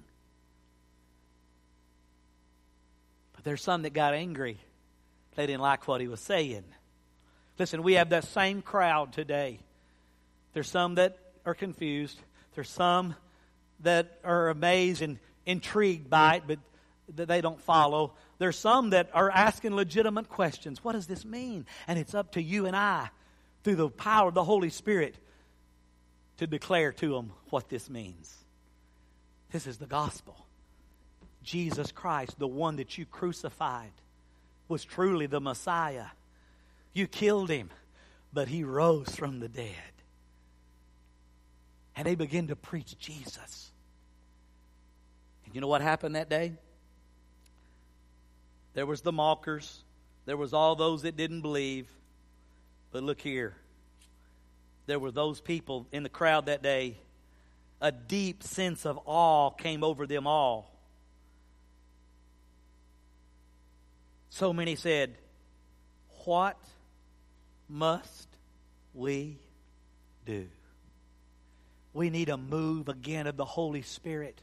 [3.31, 4.60] But there's some that got angry
[5.36, 6.64] They didn't like what he was saying.
[7.58, 9.60] Listen, we have that same crowd today.
[10.54, 12.20] There's some that are confused.
[12.56, 13.16] There's some
[13.82, 16.60] that are amazed and intrigued by it, but
[17.16, 18.14] that they don't follow.
[18.40, 20.84] There's some that are asking legitimate questions.
[20.84, 21.66] What does this mean?
[21.88, 23.10] And it's up to you and I,
[23.64, 25.16] through the power of the Holy Spirit,
[26.38, 28.36] to declare to them what this means.
[29.52, 30.46] This is the gospel.
[31.44, 33.92] Jesus Christ, the one that you crucified,
[34.68, 36.06] was truly the Messiah.
[36.94, 37.70] You killed him,
[38.34, 39.76] but he rose from the dead.
[41.96, 43.72] And they began to preach Jesus.
[45.46, 46.54] And you know what happened that day?
[48.74, 49.84] There was the mockers.
[50.26, 51.88] There was all those that didn't believe.
[52.92, 53.56] But look here.
[54.86, 56.96] There were those people in the crowd that day.
[57.82, 60.71] A deep sense of awe came over them all.
[64.32, 65.14] So many said,
[66.24, 66.58] What
[67.68, 68.28] must
[68.94, 69.38] we
[70.26, 70.48] do?
[71.94, 74.42] We need a move again of the Holy Spirit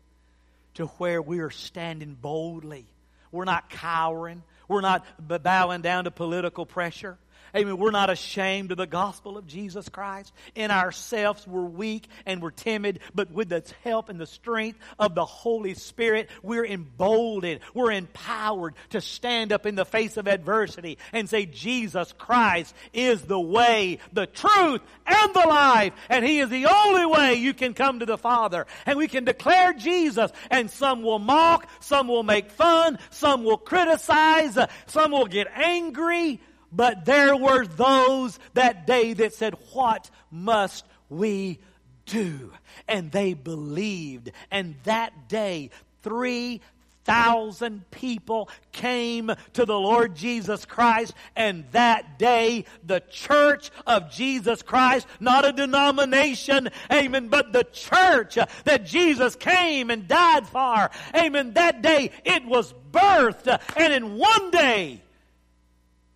[0.74, 2.85] to where we are standing boldly.
[3.33, 4.42] We're not cowering.
[4.68, 7.16] We're not bowing down to political pressure.
[7.54, 7.78] Amen.
[7.78, 10.32] We're not ashamed of the gospel of Jesus Christ.
[10.54, 15.14] In ourselves, we're weak and we're timid, but with the help and the strength of
[15.14, 20.98] the Holy Spirit, we're emboldened, we're empowered to stand up in the face of adversity
[21.12, 25.92] and say, Jesus Christ is the way, the truth, and the life.
[26.08, 28.66] And He is the only way you can come to the Father.
[28.87, 33.58] And we can declare Jesus, and some will mock, some will make fun, some will
[33.58, 36.40] criticize, some will get angry.
[36.70, 41.59] But there were those that day that said, What must we
[42.07, 42.52] do?
[42.87, 44.31] And they believed.
[44.50, 45.70] And that day,
[46.02, 46.61] three
[47.09, 54.61] thousand people came to the Lord Jesus Christ, and that day the church of Jesus
[54.61, 61.54] Christ, not a denomination, amen, but the church that Jesus came and died for, amen,
[61.54, 65.00] that day it was birthed, and in one day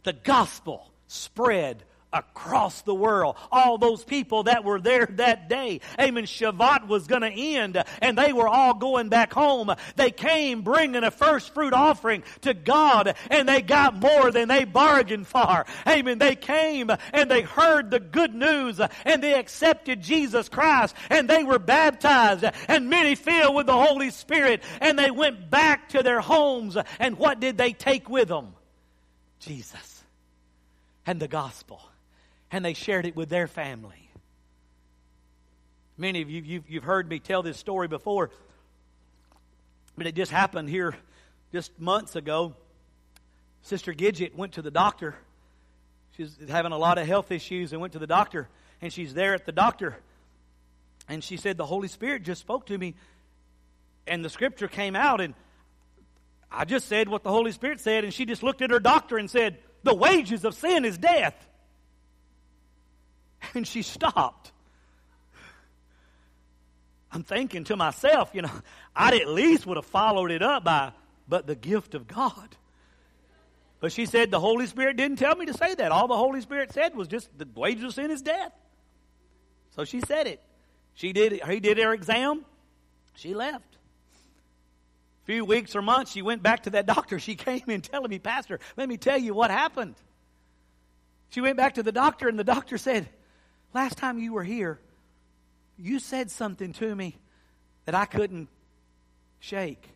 [0.03, 3.37] the gospel spread across the world.
[3.51, 5.81] All those people that were there that day.
[5.99, 6.25] Amen.
[6.25, 9.75] Shavuot was going to end and they were all going back home.
[9.97, 14.65] They came bringing a first fruit offering to God and they got more than they
[14.65, 15.65] bargained for.
[15.87, 16.19] Amen.
[16.19, 21.45] They came and they heard the good news and they accepted Jesus Christ and they
[21.45, 26.21] were baptized and many filled with the Holy Spirit and they went back to their
[26.21, 28.55] homes and what did they take with them?
[29.41, 29.92] Jesus
[31.07, 31.83] and the gospel.
[32.51, 34.11] And they shared it with their family.
[35.97, 38.31] Many of you, you've, you've heard me tell this story before,
[39.97, 40.95] but it just happened here
[41.53, 42.55] just months ago.
[43.63, 45.15] Sister Gidget went to the doctor.
[46.17, 48.49] She's having a lot of health issues and went to the doctor,
[48.81, 49.97] and she's there at the doctor.
[51.09, 52.95] And she said, The Holy Spirit just spoke to me,
[54.07, 55.35] and the scripture came out, and
[56.51, 59.19] I just said what the Holy Spirit said, and she just looked at her doctor
[59.19, 61.35] and said, the wages of sin is death.
[63.55, 64.53] And she stopped.
[67.11, 68.51] I'm thinking to myself, you know,
[68.97, 70.93] I'd at least would have followed it up by,
[71.29, 72.57] but the gift of God.
[73.81, 75.93] But she said the Holy Spirit didn't tell me to say that.
[75.93, 78.53] All the Holy Spirit said was just the wages of sin is death.
[79.75, 80.41] So she said it.
[80.95, 81.43] She did.
[81.43, 82.45] He did her exam.
[83.15, 83.72] She left
[85.25, 87.19] few weeks or months, she went back to that doctor.
[87.19, 89.95] She came in telling me, Pastor, let me tell you what happened.
[91.31, 93.09] She went back to the doctor, and the doctor said,
[93.75, 94.79] Last time you were here,
[95.79, 97.17] you said something to me
[97.87, 98.49] that I couldn't
[99.41, 99.89] shake.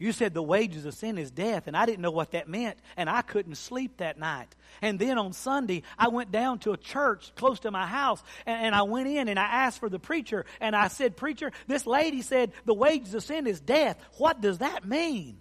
[0.00, 2.78] You said the wages of sin is death, and I didn't know what that meant,
[2.96, 4.48] and I couldn't sleep that night.
[4.80, 8.64] And then on Sunday, I went down to a church close to my house, and,
[8.66, 11.86] and, I went in and I asked for the preacher, and I said, Preacher, this
[11.86, 13.98] lady said the wages of sin is death.
[14.16, 15.36] What does that mean?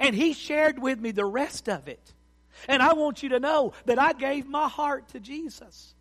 [0.00, 2.12] And he shared with me the rest of it.
[2.66, 5.94] And I want you to know that I gave my heart to Jesus.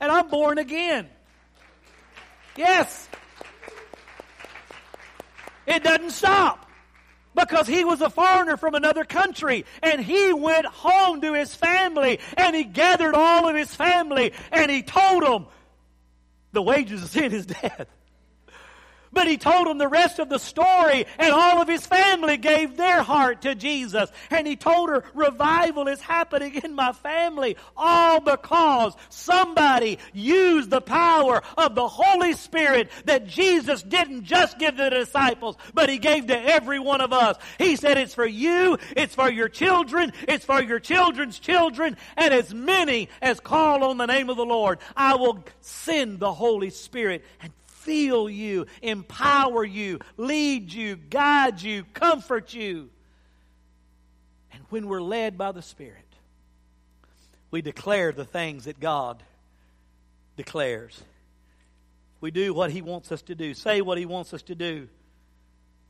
[0.00, 1.10] And I'm born again.
[2.56, 3.06] Yes.
[5.66, 6.66] It doesn't stop
[7.34, 12.20] because he was a foreigner from another country and he went home to his family
[12.36, 15.46] and he gathered all of his family and he told them
[16.52, 17.86] the wages of sin is death.
[19.14, 22.76] But he told them the rest of the story, and all of his family gave
[22.76, 24.10] their heart to Jesus.
[24.30, 30.80] And he told her, Revival is happening in my family, all because somebody used the
[30.80, 35.98] power of the Holy Spirit that Jesus didn't just give to the disciples, but he
[35.98, 37.36] gave to every one of us.
[37.58, 42.34] He said, It's for you, it's for your children, it's for your children's children, and
[42.34, 46.70] as many as call on the name of the Lord, I will send the Holy
[46.70, 47.52] Spirit and
[47.84, 52.90] fill you, empower you, lead you, guide you, comfort you.
[54.52, 55.98] And when we're led by the Spirit,
[57.50, 59.22] we declare the things that God
[60.36, 61.00] declares.
[62.20, 64.88] We do what He wants us to do, say what He wants us to do.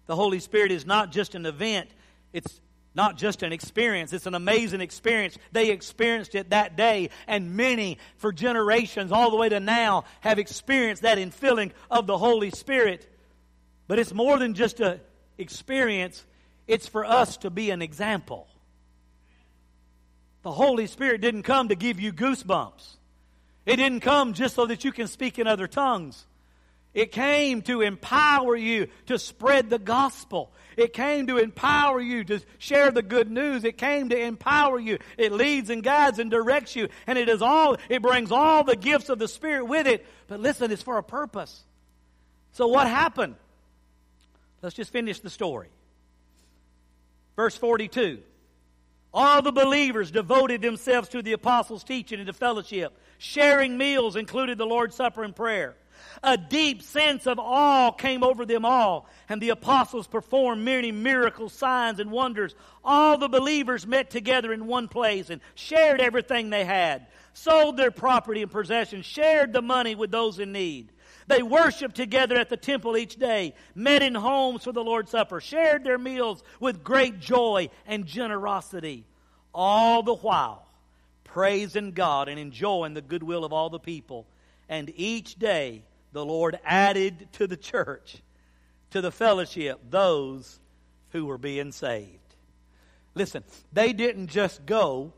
[0.06, 1.88] The Holy Spirit is not just an event,
[2.32, 2.60] it's
[2.94, 5.36] not just an experience, it's an amazing experience.
[5.52, 10.38] They experienced it that day, and many for generations, all the way to now, have
[10.38, 13.10] experienced that infilling of the Holy Spirit.
[13.88, 15.00] But it's more than just an
[15.38, 16.24] experience,
[16.66, 18.48] it's for us to be an example.
[20.42, 22.96] The Holy Spirit didn't come to give you goosebumps.
[23.66, 26.26] It didn't come just so that you can speak in other tongues.
[26.94, 30.52] It came to empower you to spread the gospel.
[30.76, 33.64] It came to empower you to share the good news.
[33.64, 34.98] It came to empower you.
[35.18, 36.88] It leads and guides and directs you.
[37.06, 40.06] And it is all, it brings all the gifts of the Spirit with it.
[40.28, 41.62] But listen, it's for a purpose.
[42.52, 43.34] So what happened?
[44.62, 45.68] Let's just finish the story.
[47.36, 48.20] Verse 42.
[49.12, 52.96] All the believers devoted themselves to the apostles' teaching and to fellowship.
[53.18, 55.76] Sharing meals included the Lord's Supper and prayer.
[56.22, 61.52] A deep sense of awe came over them all, and the apostles performed many miracles,
[61.52, 62.54] signs, and wonders.
[62.84, 67.90] All the believers met together in one place and shared everything they had, sold their
[67.90, 70.90] property and possessions, shared the money with those in need.
[71.26, 75.40] They worshiped together at the temple each day, met in homes for the Lord's Supper,
[75.40, 79.04] shared their meals with great joy and generosity,
[79.54, 80.64] all the while
[81.34, 84.24] praising God and enjoying the goodwill of all the people.
[84.68, 85.82] And each day
[86.14, 88.22] the Lord added to the church,
[88.90, 90.60] to the fellowship, those
[91.10, 92.36] who were being saved.
[93.16, 93.42] Listen,
[93.72, 95.12] they didn't just go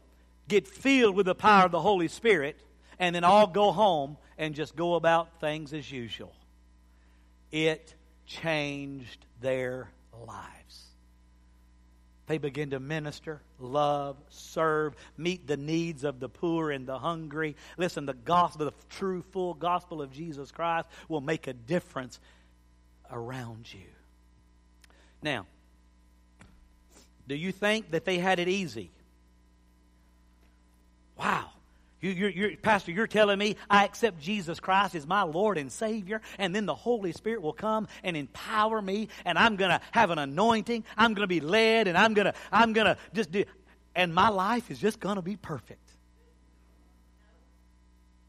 [0.49, 2.59] get filled with the power of the Holy Spirit
[2.99, 6.33] and then all go home and just go about things as usual.
[7.53, 7.95] It
[8.27, 9.91] changed their
[10.27, 10.86] lives.
[12.27, 17.55] They begin to minister, love, serve, meet the needs of the poor and the hungry.
[17.77, 22.19] Listen, the gospel, the true, full gospel of Jesus Christ will make a difference
[23.11, 23.87] around you.
[25.23, 25.47] Now,
[27.29, 28.91] do you think that they had it easy?
[31.17, 31.51] Wow.
[32.01, 35.73] You, you're, you're, Pastor, you're telling me I accept Jesus Christ as my Lord and
[35.73, 39.81] Savior, and then the Holy Spirit will come and empower me, and I'm going to
[39.93, 40.85] have an anointing.
[40.97, 43.45] I'm going to be led, and I'm going to I'm going to just do,
[43.95, 45.81] and my life is just going to be perfect.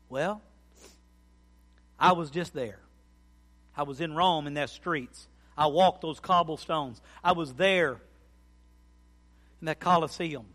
[0.09, 0.41] Well,
[1.99, 2.79] I was just there.
[3.75, 5.27] I was in Rome in their streets.
[5.57, 7.01] I walked those cobblestones.
[7.23, 7.99] I was there
[9.59, 10.45] in that Colosseum.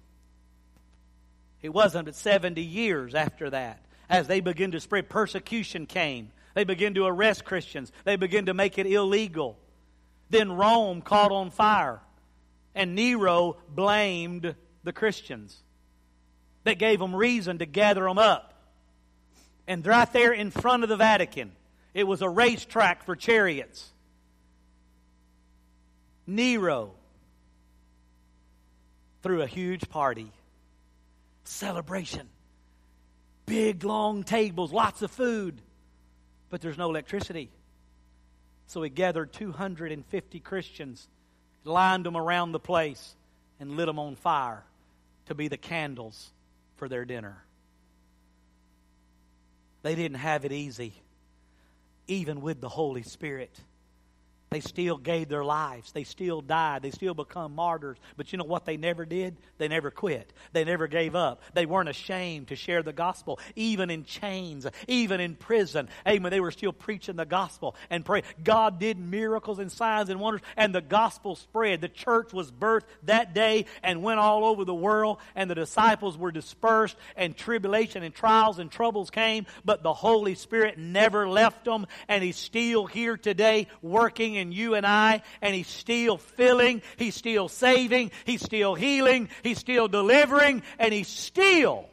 [1.62, 3.84] It wasn't but 70 years after that.
[4.10, 6.32] As they began to spread, persecution came.
[6.54, 7.92] They began to arrest Christians.
[8.04, 9.58] They began to make it illegal.
[10.28, 12.00] Then Rome caught on fire.
[12.74, 15.56] And Nero blamed the Christians.
[16.64, 18.54] That gave them reason to gather them up.
[19.66, 21.52] And right there in front of the Vatican,
[21.94, 23.90] it was a racetrack for chariots.
[26.26, 26.92] Nero
[29.22, 30.32] threw a huge party
[31.52, 32.28] celebration.
[33.46, 35.60] Big, long tables, lots of food,
[36.50, 37.50] but there's no electricity.
[38.66, 41.08] So he gathered 250 Christians,
[41.64, 43.14] lined them around the place,
[43.60, 44.64] and lit them on fire
[45.26, 46.30] to be the candles
[46.76, 47.44] for their dinner.
[49.82, 50.94] They didn't have it easy,
[52.06, 53.60] even with the Holy Spirit.
[54.52, 55.92] They still gave their lives.
[55.92, 56.82] They still died.
[56.82, 57.96] They still become martyrs.
[58.16, 59.36] But you know what they never did?
[59.58, 60.32] They never quit.
[60.52, 61.42] They never gave up.
[61.54, 65.88] They weren't ashamed to share the gospel, even in chains, even in prison.
[66.06, 66.30] Amen.
[66.30, 68.22] They were still preaching the gospel and pray.
[68.44, 71.80] God did miracles and signs and wonders, and the gospel spread.
[71.80, 76.18] The church was birthed that day and went all over the world, and the disciples
[76.18, 81.64] were dispersed, and tribulation and trials and troubles came, but the Holy Spirit never left
[81.64, 86.82] them, and He's still here today working in you and I, and He's still filling,
[86.98, 91.88] He's still saving, He's still healing, He's still delivering, and He's still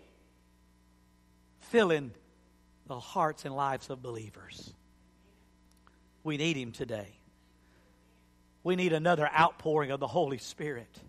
[1.69, 2.11] filling
[2.87, 4.73] the hearts and lives of believers.
[6.23, 7.07] We need Him today.
[8.63, 10.99] We need another outpouring of the Holy Spirit.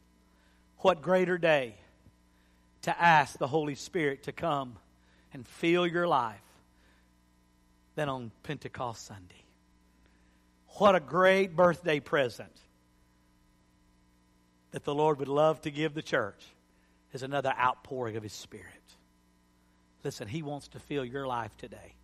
[0.78, 1.74] What greater day
[2.82, 4.76] to ask the Holy Spirit to come
[5.32, 6.41] and fill your life
[7.97, 9.45] than on Pentecost Sunday.
[10.81, 12.57] What a great birthday present
[14.70, 16.43] that the Lord would love to give the church
[17.12, 18.64] is another outpouring of His Spirit.
[20.05, 21.97] Listen, He wants to fill your life today.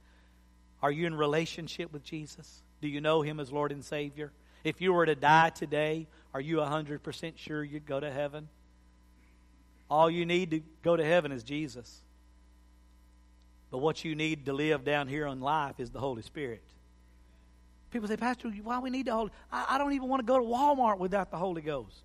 [0.83, 2.61] Are you in relationship with Jesus?
[2.83, 4.31] Do you know Him as Lord and Savior?
[4.63, 8.47] If you were to die today, are you 100% sure you'd go to heaven?
[9.89, 12.03] All you need to go to heaven is Jesus.
[13.71, 16.61] But what you need to live down here on life is the Holy Spirit.
[17.91, 20.39] People say, Pastor, why we need the Holy I, I don't even want to go
[20.39, 22.03] to Walmart without the Holy Ghost.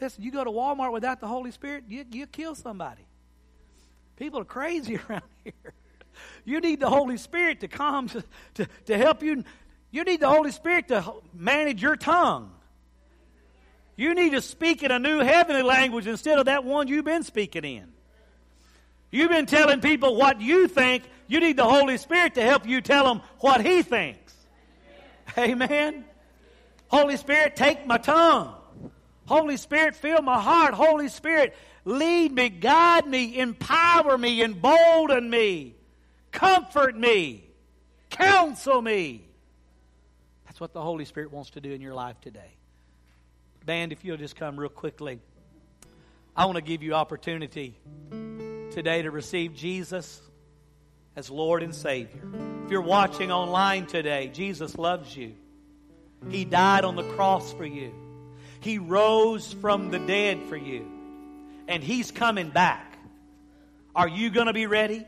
[0.00, 3.02] Listen, you go to Walmart without the Holy Spirit, you, you kill somebody.
[4.16, 5.74] People are crazy around here.
[6.44, 8.24] You need the Holy Spirit to come to,
[8.54, 9.44] to, to help you.
[9.90, 12.52] You need the Holy Spirit to manage your tongue.
[13.96, 17.22] You need to speak in a new heavenly language instead of that one you've been
[17.22, 17.92] speaking in.
[19.10, 21.02] You've been telling people what you think.
[21.30, 24.34] You need the Holy Spirit to help you tell them what He thinks.
[25.38, 26.04] Amen.
[26.88, 28.52] Holy Spirit, take my tongue.
[29.26, 30.74] Holy Spirit, fill my heart.
[30.74, 35.76] Holy Spirit, lead me, guide me, empower me, embolden me,
[36.32, 37.44] comfort me,
[38.10, 39.24] counsel me.
[40.46, 42.56] That's what the Holy Spirit wants to do in your life today.
[43.64, 45.20] Band, if you'll just come real quickly.
[46.34, 47.76] I want to give you opportunity
[48.72, 50.20] today to receive Jesus
[51.16, 52.22] as Lord and Savior.
[52.64, 55.34] If you're watching online today, Jesus loves you.
[56.28, 57.92] He died on the cross for you.
[58.60, 60.86] He rose from the dead for you.
[61.66, 62.98] And He's coming back.
[63.94, 65.04] Are you going to be ready?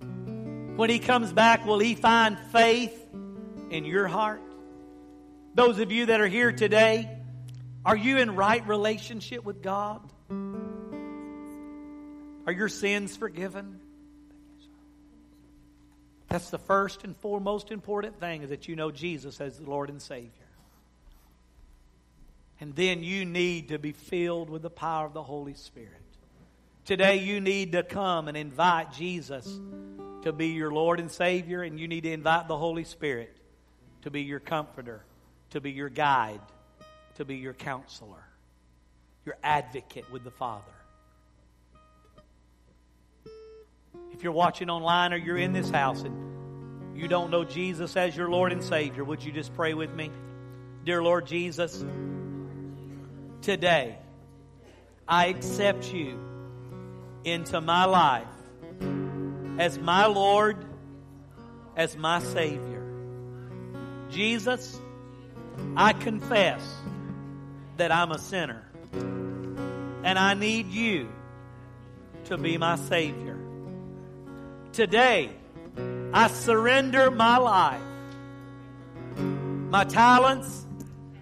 [0.00, 2.98] When He comes back, will He find faith
[3.70, 4.40] in your heart?
[5.54, 7.10] Those of you that are here today,
[7.84, 10.00] are you in right relationship with God?
[12.46, 13.81] Are your sins forgiven?
[16.32, 19.90] That's the first and foremost important thing is that you know Jesus as the Lord
[19.90, 20.30] and Savior.
[22.58, 25.92] And then you need to be filled with the power of the Holy Spirit.
[26.86, 29.46] Today you need to come and invite Jesus
[30.22, 33.36] to be your Lord and Savior, and you need to invite the Holy Spirit
[34.00, 35.04] to be your comforter,
[35.50, 36.40] to be your guide,
[37.16, 38.24] to be your counselor,
[39.26, 40.72] your advocate with the Father.
[44.12, 48.16] If you're watching online or you're in this house and you don't know Jesus as
[48.16, 50.10] your Lord and Savior, would you just pray with me?
[50.84, 51.84] Dear Lord Jesus,
[53.40, 53.96] today
[55.08, 56.18] I accept you
[57.24, 58.26] into my life
[59.58, 60.64] as my Lord,
[61.76, 62.82] as my Savior.
[64.10, 64.78] Jesus,
[65.76, 66.62] I confess
[67.78, 71.08] that I'm a sinner and I need you
[72.24, 73.31] to be my Savior.
[74.72, 75.30] Today,
[76.14, 77.82] I surrender my life,
[79.18, 80.64] my talents,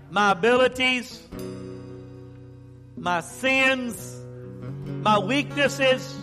[0.09, 1.21] my abilities,
[2.97, 4.21] my sins,
[4.87, 6.17] my weaknesses,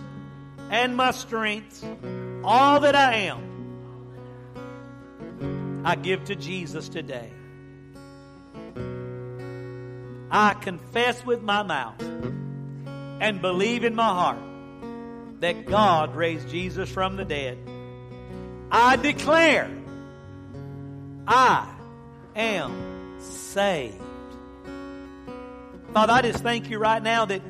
[0.69, 1.83] and my strengths,
[2.45, 3.43] all that I am,
[5.85, 7.29] I give to Jesus today.
[10.31, 12.01] I confess with my mouth
[13.19, 14.39] and believe in my heart
[15.39, 17.57] that God raised Jesus from the dead.
[18.71, 19.69] I declare
[21.27, 21.67] I
[22.35, 24.01] am saved.
[25.93, 27.41] Father, I just thank you right now that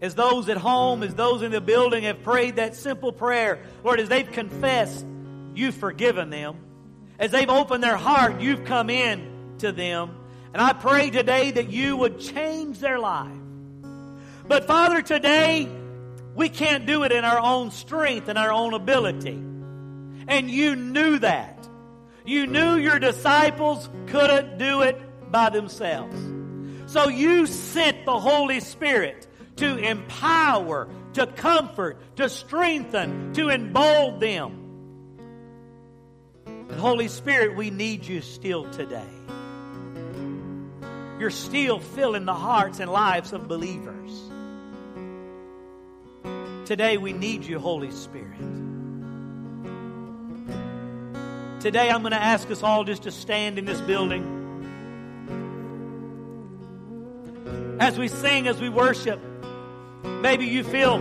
[0.00, 4.00] as those at home, as those in the building have prayed that simple prayer, Lord,
[4.00, 5.06] as they've confessed,
[5.54, 6.56] you've forgiven them.
[7.18, 10.16] As they've opened their heart, you've come in to them.
[10.52, 13.32] And I pray today that you would change their life.
[14.46, 15.68] But Father, today,
[16.34, 19.42] we can't do it in our own strength and our own ability.
[20.26, 21.68] And you knew that.
[22.24, 26.16] You knew your disciples couldn't do it by themselves.
[26.86, 29.26] So you sent the Holy Spirit
[29.56, 34.60] to empower, to comfort, to strengthen, to embolden them.
[36.46, 39.04] And Holy Spirit, we need you still today.
[41.18, 44.10] You're still filling the hearts and lives of believers.
[46.64, 48.38] Today we need you, Holy Spirit.
[51.60, 54.30] Today I'm going to ask us all just to stand in this building.
[57.80, 59.20] As we sing, as we worship,
[60.04, 60.98] maybe you feel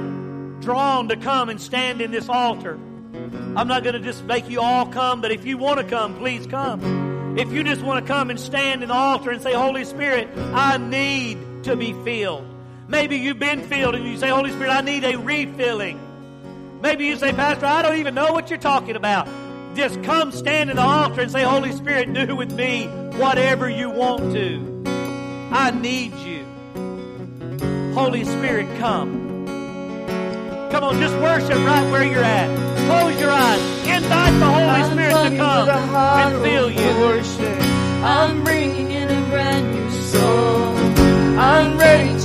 [0.59, 2.73] drawn to come and stand in this altar.
[2.73, 6.15] I'm not going to just make you all come, but if you want to come,
[6.17, 7.37] please come.
[7.37, 10.27] If you just want to come and stand in the altar and say, Holy Spirit,
[10.35, 12.52] I need to be filled.
[12.87, 15.99] Maybe you've been filled and you say, Holy Spirit, I need a refilling.
[16.81, 19.27] Maybe you say, Pastor, I don't even know what you're talking about.
[19.75, 23.89] Just come stand in the altar and say, Holy Spirit, do with me whatever you
[23.89, 24.83] want to.
[25.51, 26.45] I need you.
[27.93, 29.23] Holy Spirit, come.
[30.71, 32.47] Come on, just worship right where you're at.
[32.87, 33.61] Close your eyes.
[33.87, 37.63] Invite the Holy Spirit to come and fill you.
[38.03, 40.77] I'm bringing in a brand new song.
[41.39, 42.22] I'm ready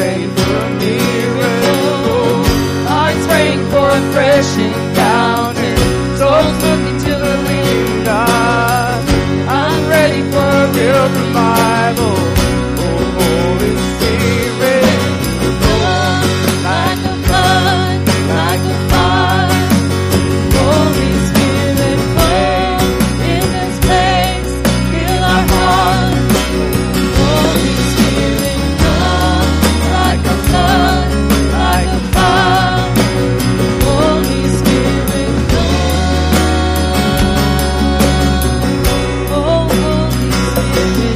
[0.00, 2.44] Ready for a miracle.
[2.88, 5.72] Hearts praying for a fresh encounter.
[6.16, 9.00] Souls looking to the living God.
[9.46, 11.06] I'm ready for a real
[40.80, 41.09] Holy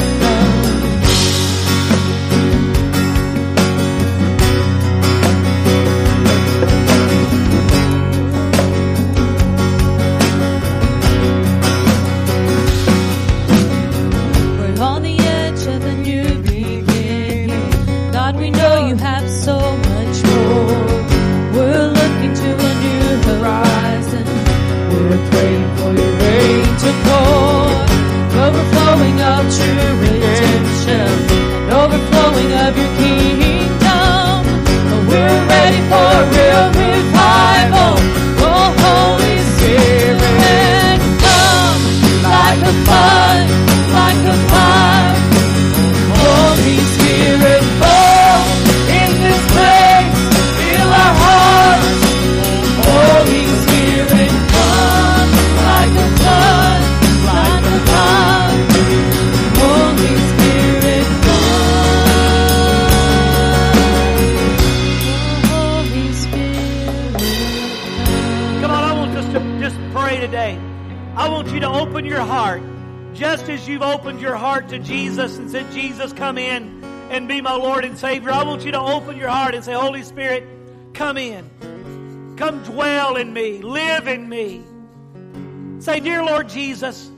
[86.54, 87.10] Jesus,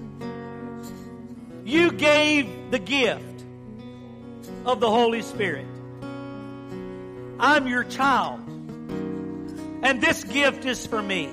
[1.63, 3.45] you gave the gift
[4.65, 5.67] of the Holy Spirit.
[7.39, 8.41] I'm your child.
[9.83, 11.29] And this gift is for me.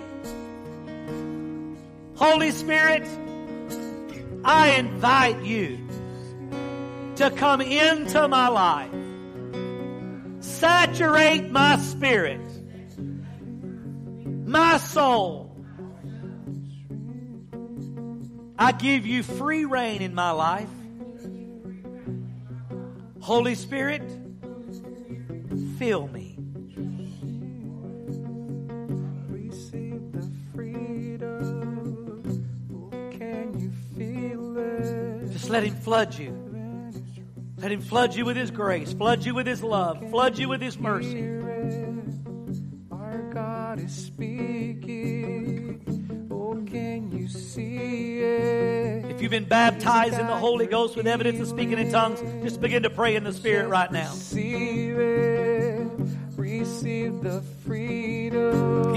[2.16, 3.08] Holy Spirit,
[4.44, 5.88] I invite you
[7.16, 8.92] to come into my life.
[10.42, 12.42] Saturate my spirit,
[14.46, 15.53] my soul.
[18.58, 20.70] I give you free rein in my life.
[23.20, 24.02] Holy Spirit,
[25.80, 26.38] fill me.
[29.30, 31.40] Receive the freedom.
[33.18, 35.32] Can you feel it?
[35.32, 36.38] Just let Him flood you.
[37.58, 40.62] Let Him flood you with His grace, flood you with His love, flood you with
[40.62, 41.24] His mercy.
[42.92, 45.43] Our God is speaking.
[46.74, 49.06] Can you see it?
[49.06, 52.60] If you've been baptized in the Holy Ghost with evidence of speaking in tongues, just
[52.62, 54.10] begin to pray in the Spirit right now.
[54.10, 55.88] Receive it.
[56.36, 58.96] Receive the freedom.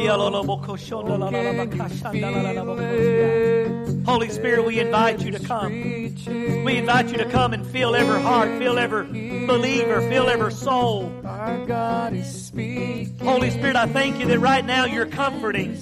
[4.07, 5.71] Holy Spirit, we invite you to come.
[5.71, 9.05] We invite you to come and fill every heart, fill every
[9.47, 11.13] believer, fill every soul.
[11.25, 13.19] Our God is speaking.
[13.19, 15.77] Holy Spirit, I thank you that right now you're comforting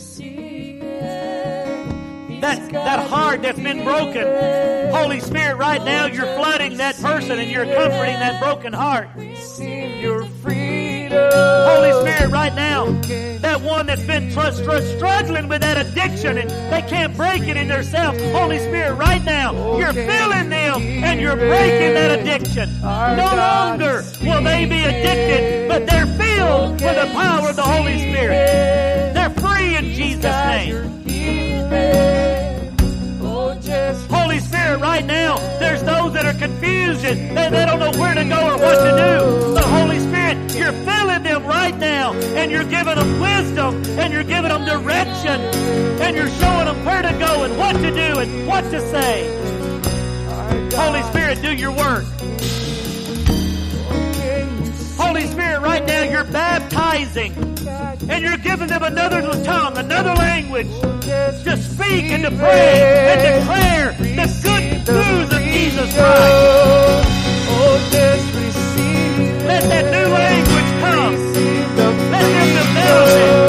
[2.44, 4.22] that, that heart that's been broken.
[4.94, 9.08] Holy Spirit, right now you're flooding that person and you're comforting that broken heart.
[9.08, 9.32] Holy
[12.02, 12.84] Spirit, right now,
[13.40, 17.56] that one that's been tr- str- struggling with that addiction and they can't break it
[17.56, 18.20] in themselves.
[18.32, 22.68] Holy Spirit, right now, you're filling them and you're breaking that addiction.
[22.82, 27.98] No longer will they be addicted, but they're filled with the power of the Holy
[28.00, 28.93] Spirit.
[35.64, 38.76] There's those that are confused and they, they don't know where to go or what
[38.84, 39.54] to do.
[39.54, 44.24] But Holy Spirit, you're filling them right now and you're giving them wisdom and you're
[44.24, 45.40] giving them direction
[46.04, 49.26] and you're showing them where to go and what to do and what to say.
[50.76, 52.04] Holy Spirit, do your work.
[54.96, 60.68] Holy Spirit, right now you're baptizing and you're giving them another tongue, another language
[61.02, 67.08] to speak and to pray and declare the good news of Jesus Christ.
[69.46, 71.14] Let that new language come.
[72.10, 73.43] Let them develop it.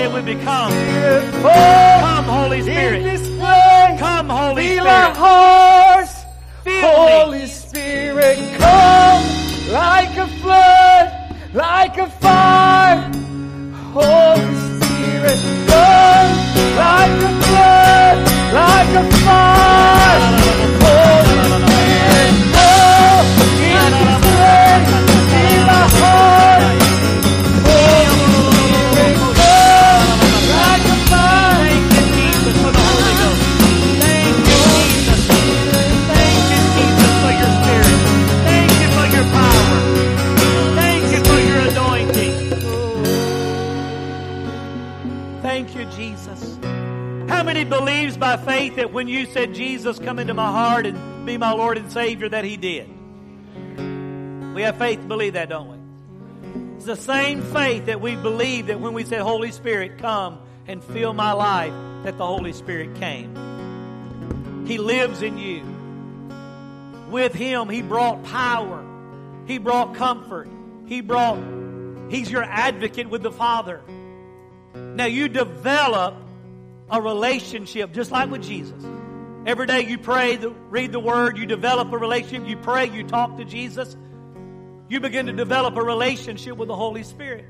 [0.00, 0.34] On, everybody say it with me.
[0.44, 0.72] Come.
[1.44, 3.38] Oh, Come, Holy Spirit.
[3.98, 5.59] Come, Holy Spirit.
[49.00, 52.44] When you said, Jesus, come into my heart and be my Lord and Savior, that
[52.44, 52.86] He did?
[54.54, 56.76] We have faith to believe that, don't we?
[56.76, 60.84] It's the same faith that we believe that when we said, Holy Spirit, come and
[60.84, 61.72] fill my life,
[62.04, 64.66] that the Holy Spirit came.
[64.66, 65.62] He lives in you.
[67.08, 68.84] With Him, He brought power.
[69.46, 70.46] He brought comfort.
[70.84, 71.38] He brought,
[72.10, 73.80] He's your advocate with the Father.
[74.74, 76.16] Now you develop
[76.90, 78.84] a relationship just like with Jesus.
[79.46, 83.38] Every day you pray, read the Word, you develop a relationship, you pray, you talk
[83.38, 83.96] to Jesus.
[84.88, 87.46] You begin to develop a relationship with the Holy Spirit.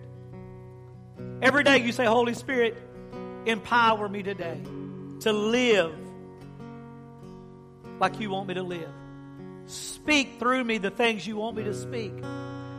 [1.43, 2.77] Every day you say, Holy Spirit,
[3.47, 4.61] empower me today
[5.21, 5.95] to live
[7.99, 8.91] like you want me to live.
[9.67, 12.13] Speak through me the things you want me to speak.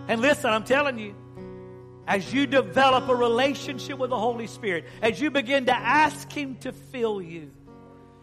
[0.08, 1.16] And listen, I'm telling you,
[2.12, 6.58] as you develop a relationship with the Holy Spirit, as you begin to ask Him
[6.58, 7.52] to fill you,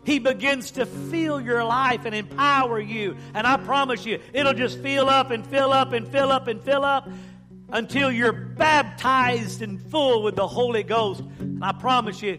[0.04, 3.16] He begins to fill your life and empower you.
[3.32, 6.62] And I promise you, it'll just fill up and fill up and fill up and
[6.62, 7.08] fill up
[7.70, 11.22] until you're baptized and full with the Holy Ghost.
[11.38, 12.38] And I promise you,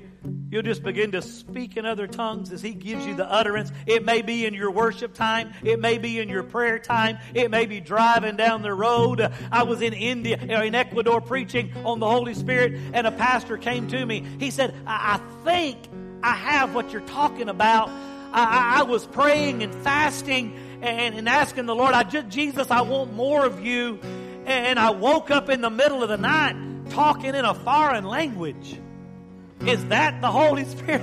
[0.50, 3.72] you'll just begin to speak in other tongues as He gives you the utterance.
[3.86, 7.52] It may be in your worship time, it may be in your prayer time, it
[7.52, 9.22] may be driving down the road.
[9.52, 13.58] I was in India, or in Ecuador, preaching on the Holy Spirit, and a pastor
[13.58, 14.26] came to me.
[14.40, 15.78] He said, I, I think
[16.24, 17.90] I have what you're talking about.
[18.32, 22.72] I, I, I was praying and fasting and, and asking the Lord, I just, Jesus,
[22.72, 24.00] I want more of you.
[24.46, 26.56] And I woke up in the middle of the night
[26.90, 28.80] talking in a foreign language.
[29.66, 31.02] Is that the Holy Spirit?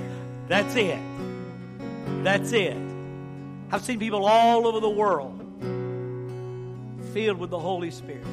[0.48, 0.98] That's it.
[2.22, 2.76] That's it.
[3.70, 5.32] I've seen people all over the world
[7.12, 8.24] filled with the Holy Spirit.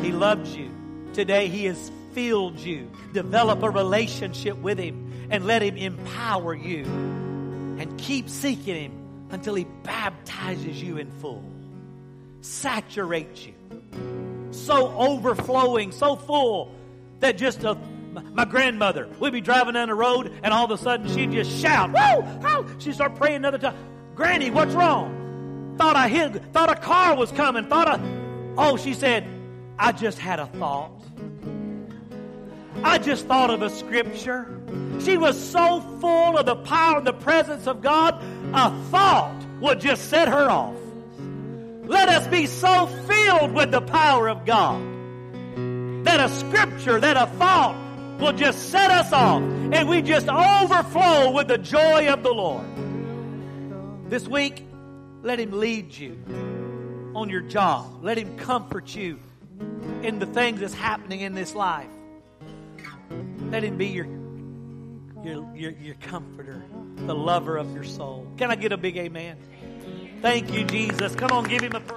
[0.00, 0.70] He loves you.
[1.12, 2.90] Today, He has filled you.
[3.12, 6.84] Develop a relationship with Him and let Him empower you.
[6.84, 11.42] And keep seeking Him until He baptizes you in full,
[12.40, 13.54] saturates you
[14.54, 16.72] so overflowing, so full
[17.20, 17.76] that just a,
[18.32, 21.50] my grandmother, we'd be driving down the road and all of a sudden she'd just
[21.60, 22.66] shout, whoa, whoa.
[22.78, 23.76] She'd start praying another time.
[24.14, 25.74] Granny, what's wrong?
[25.78, 29.26] Thought I hit, thought a car was coming, thought a, oh, she said,
[29.78, 30.92] I just had a thought.
[32.82, 34.60] I just thought of a scripture.
[35.00, 38.14] She was so full of the power and the presence of God,
[38.52, 40.76] a thought would just set her off.
[41.84, 44.82] Let us be so filled with the power of God
[46.04, 47.76] that a scripture, that a thought
[48.18, 52.64] will just set us off and we just overflow with the joy of the Lord.
[54.10, 54.64] This week,
[55.22, 56.18] let Him lead you
[57.14, 58.02] on your job.
[58.02, 59.18] Let Him comfort you
[60.02, 61.88] in the things that's happening in this life.
[63.50, 64.06] Let Him be your,
[65.24, 66.62] your, your, your comforter,
[66.96, 68.26] the lover of your soul.
[68.36, 69.36] Can I get a big amen?
[70.20, 71.14] Thank you, Jesus.
[71.14, 71.90] Come on, give Him a praise.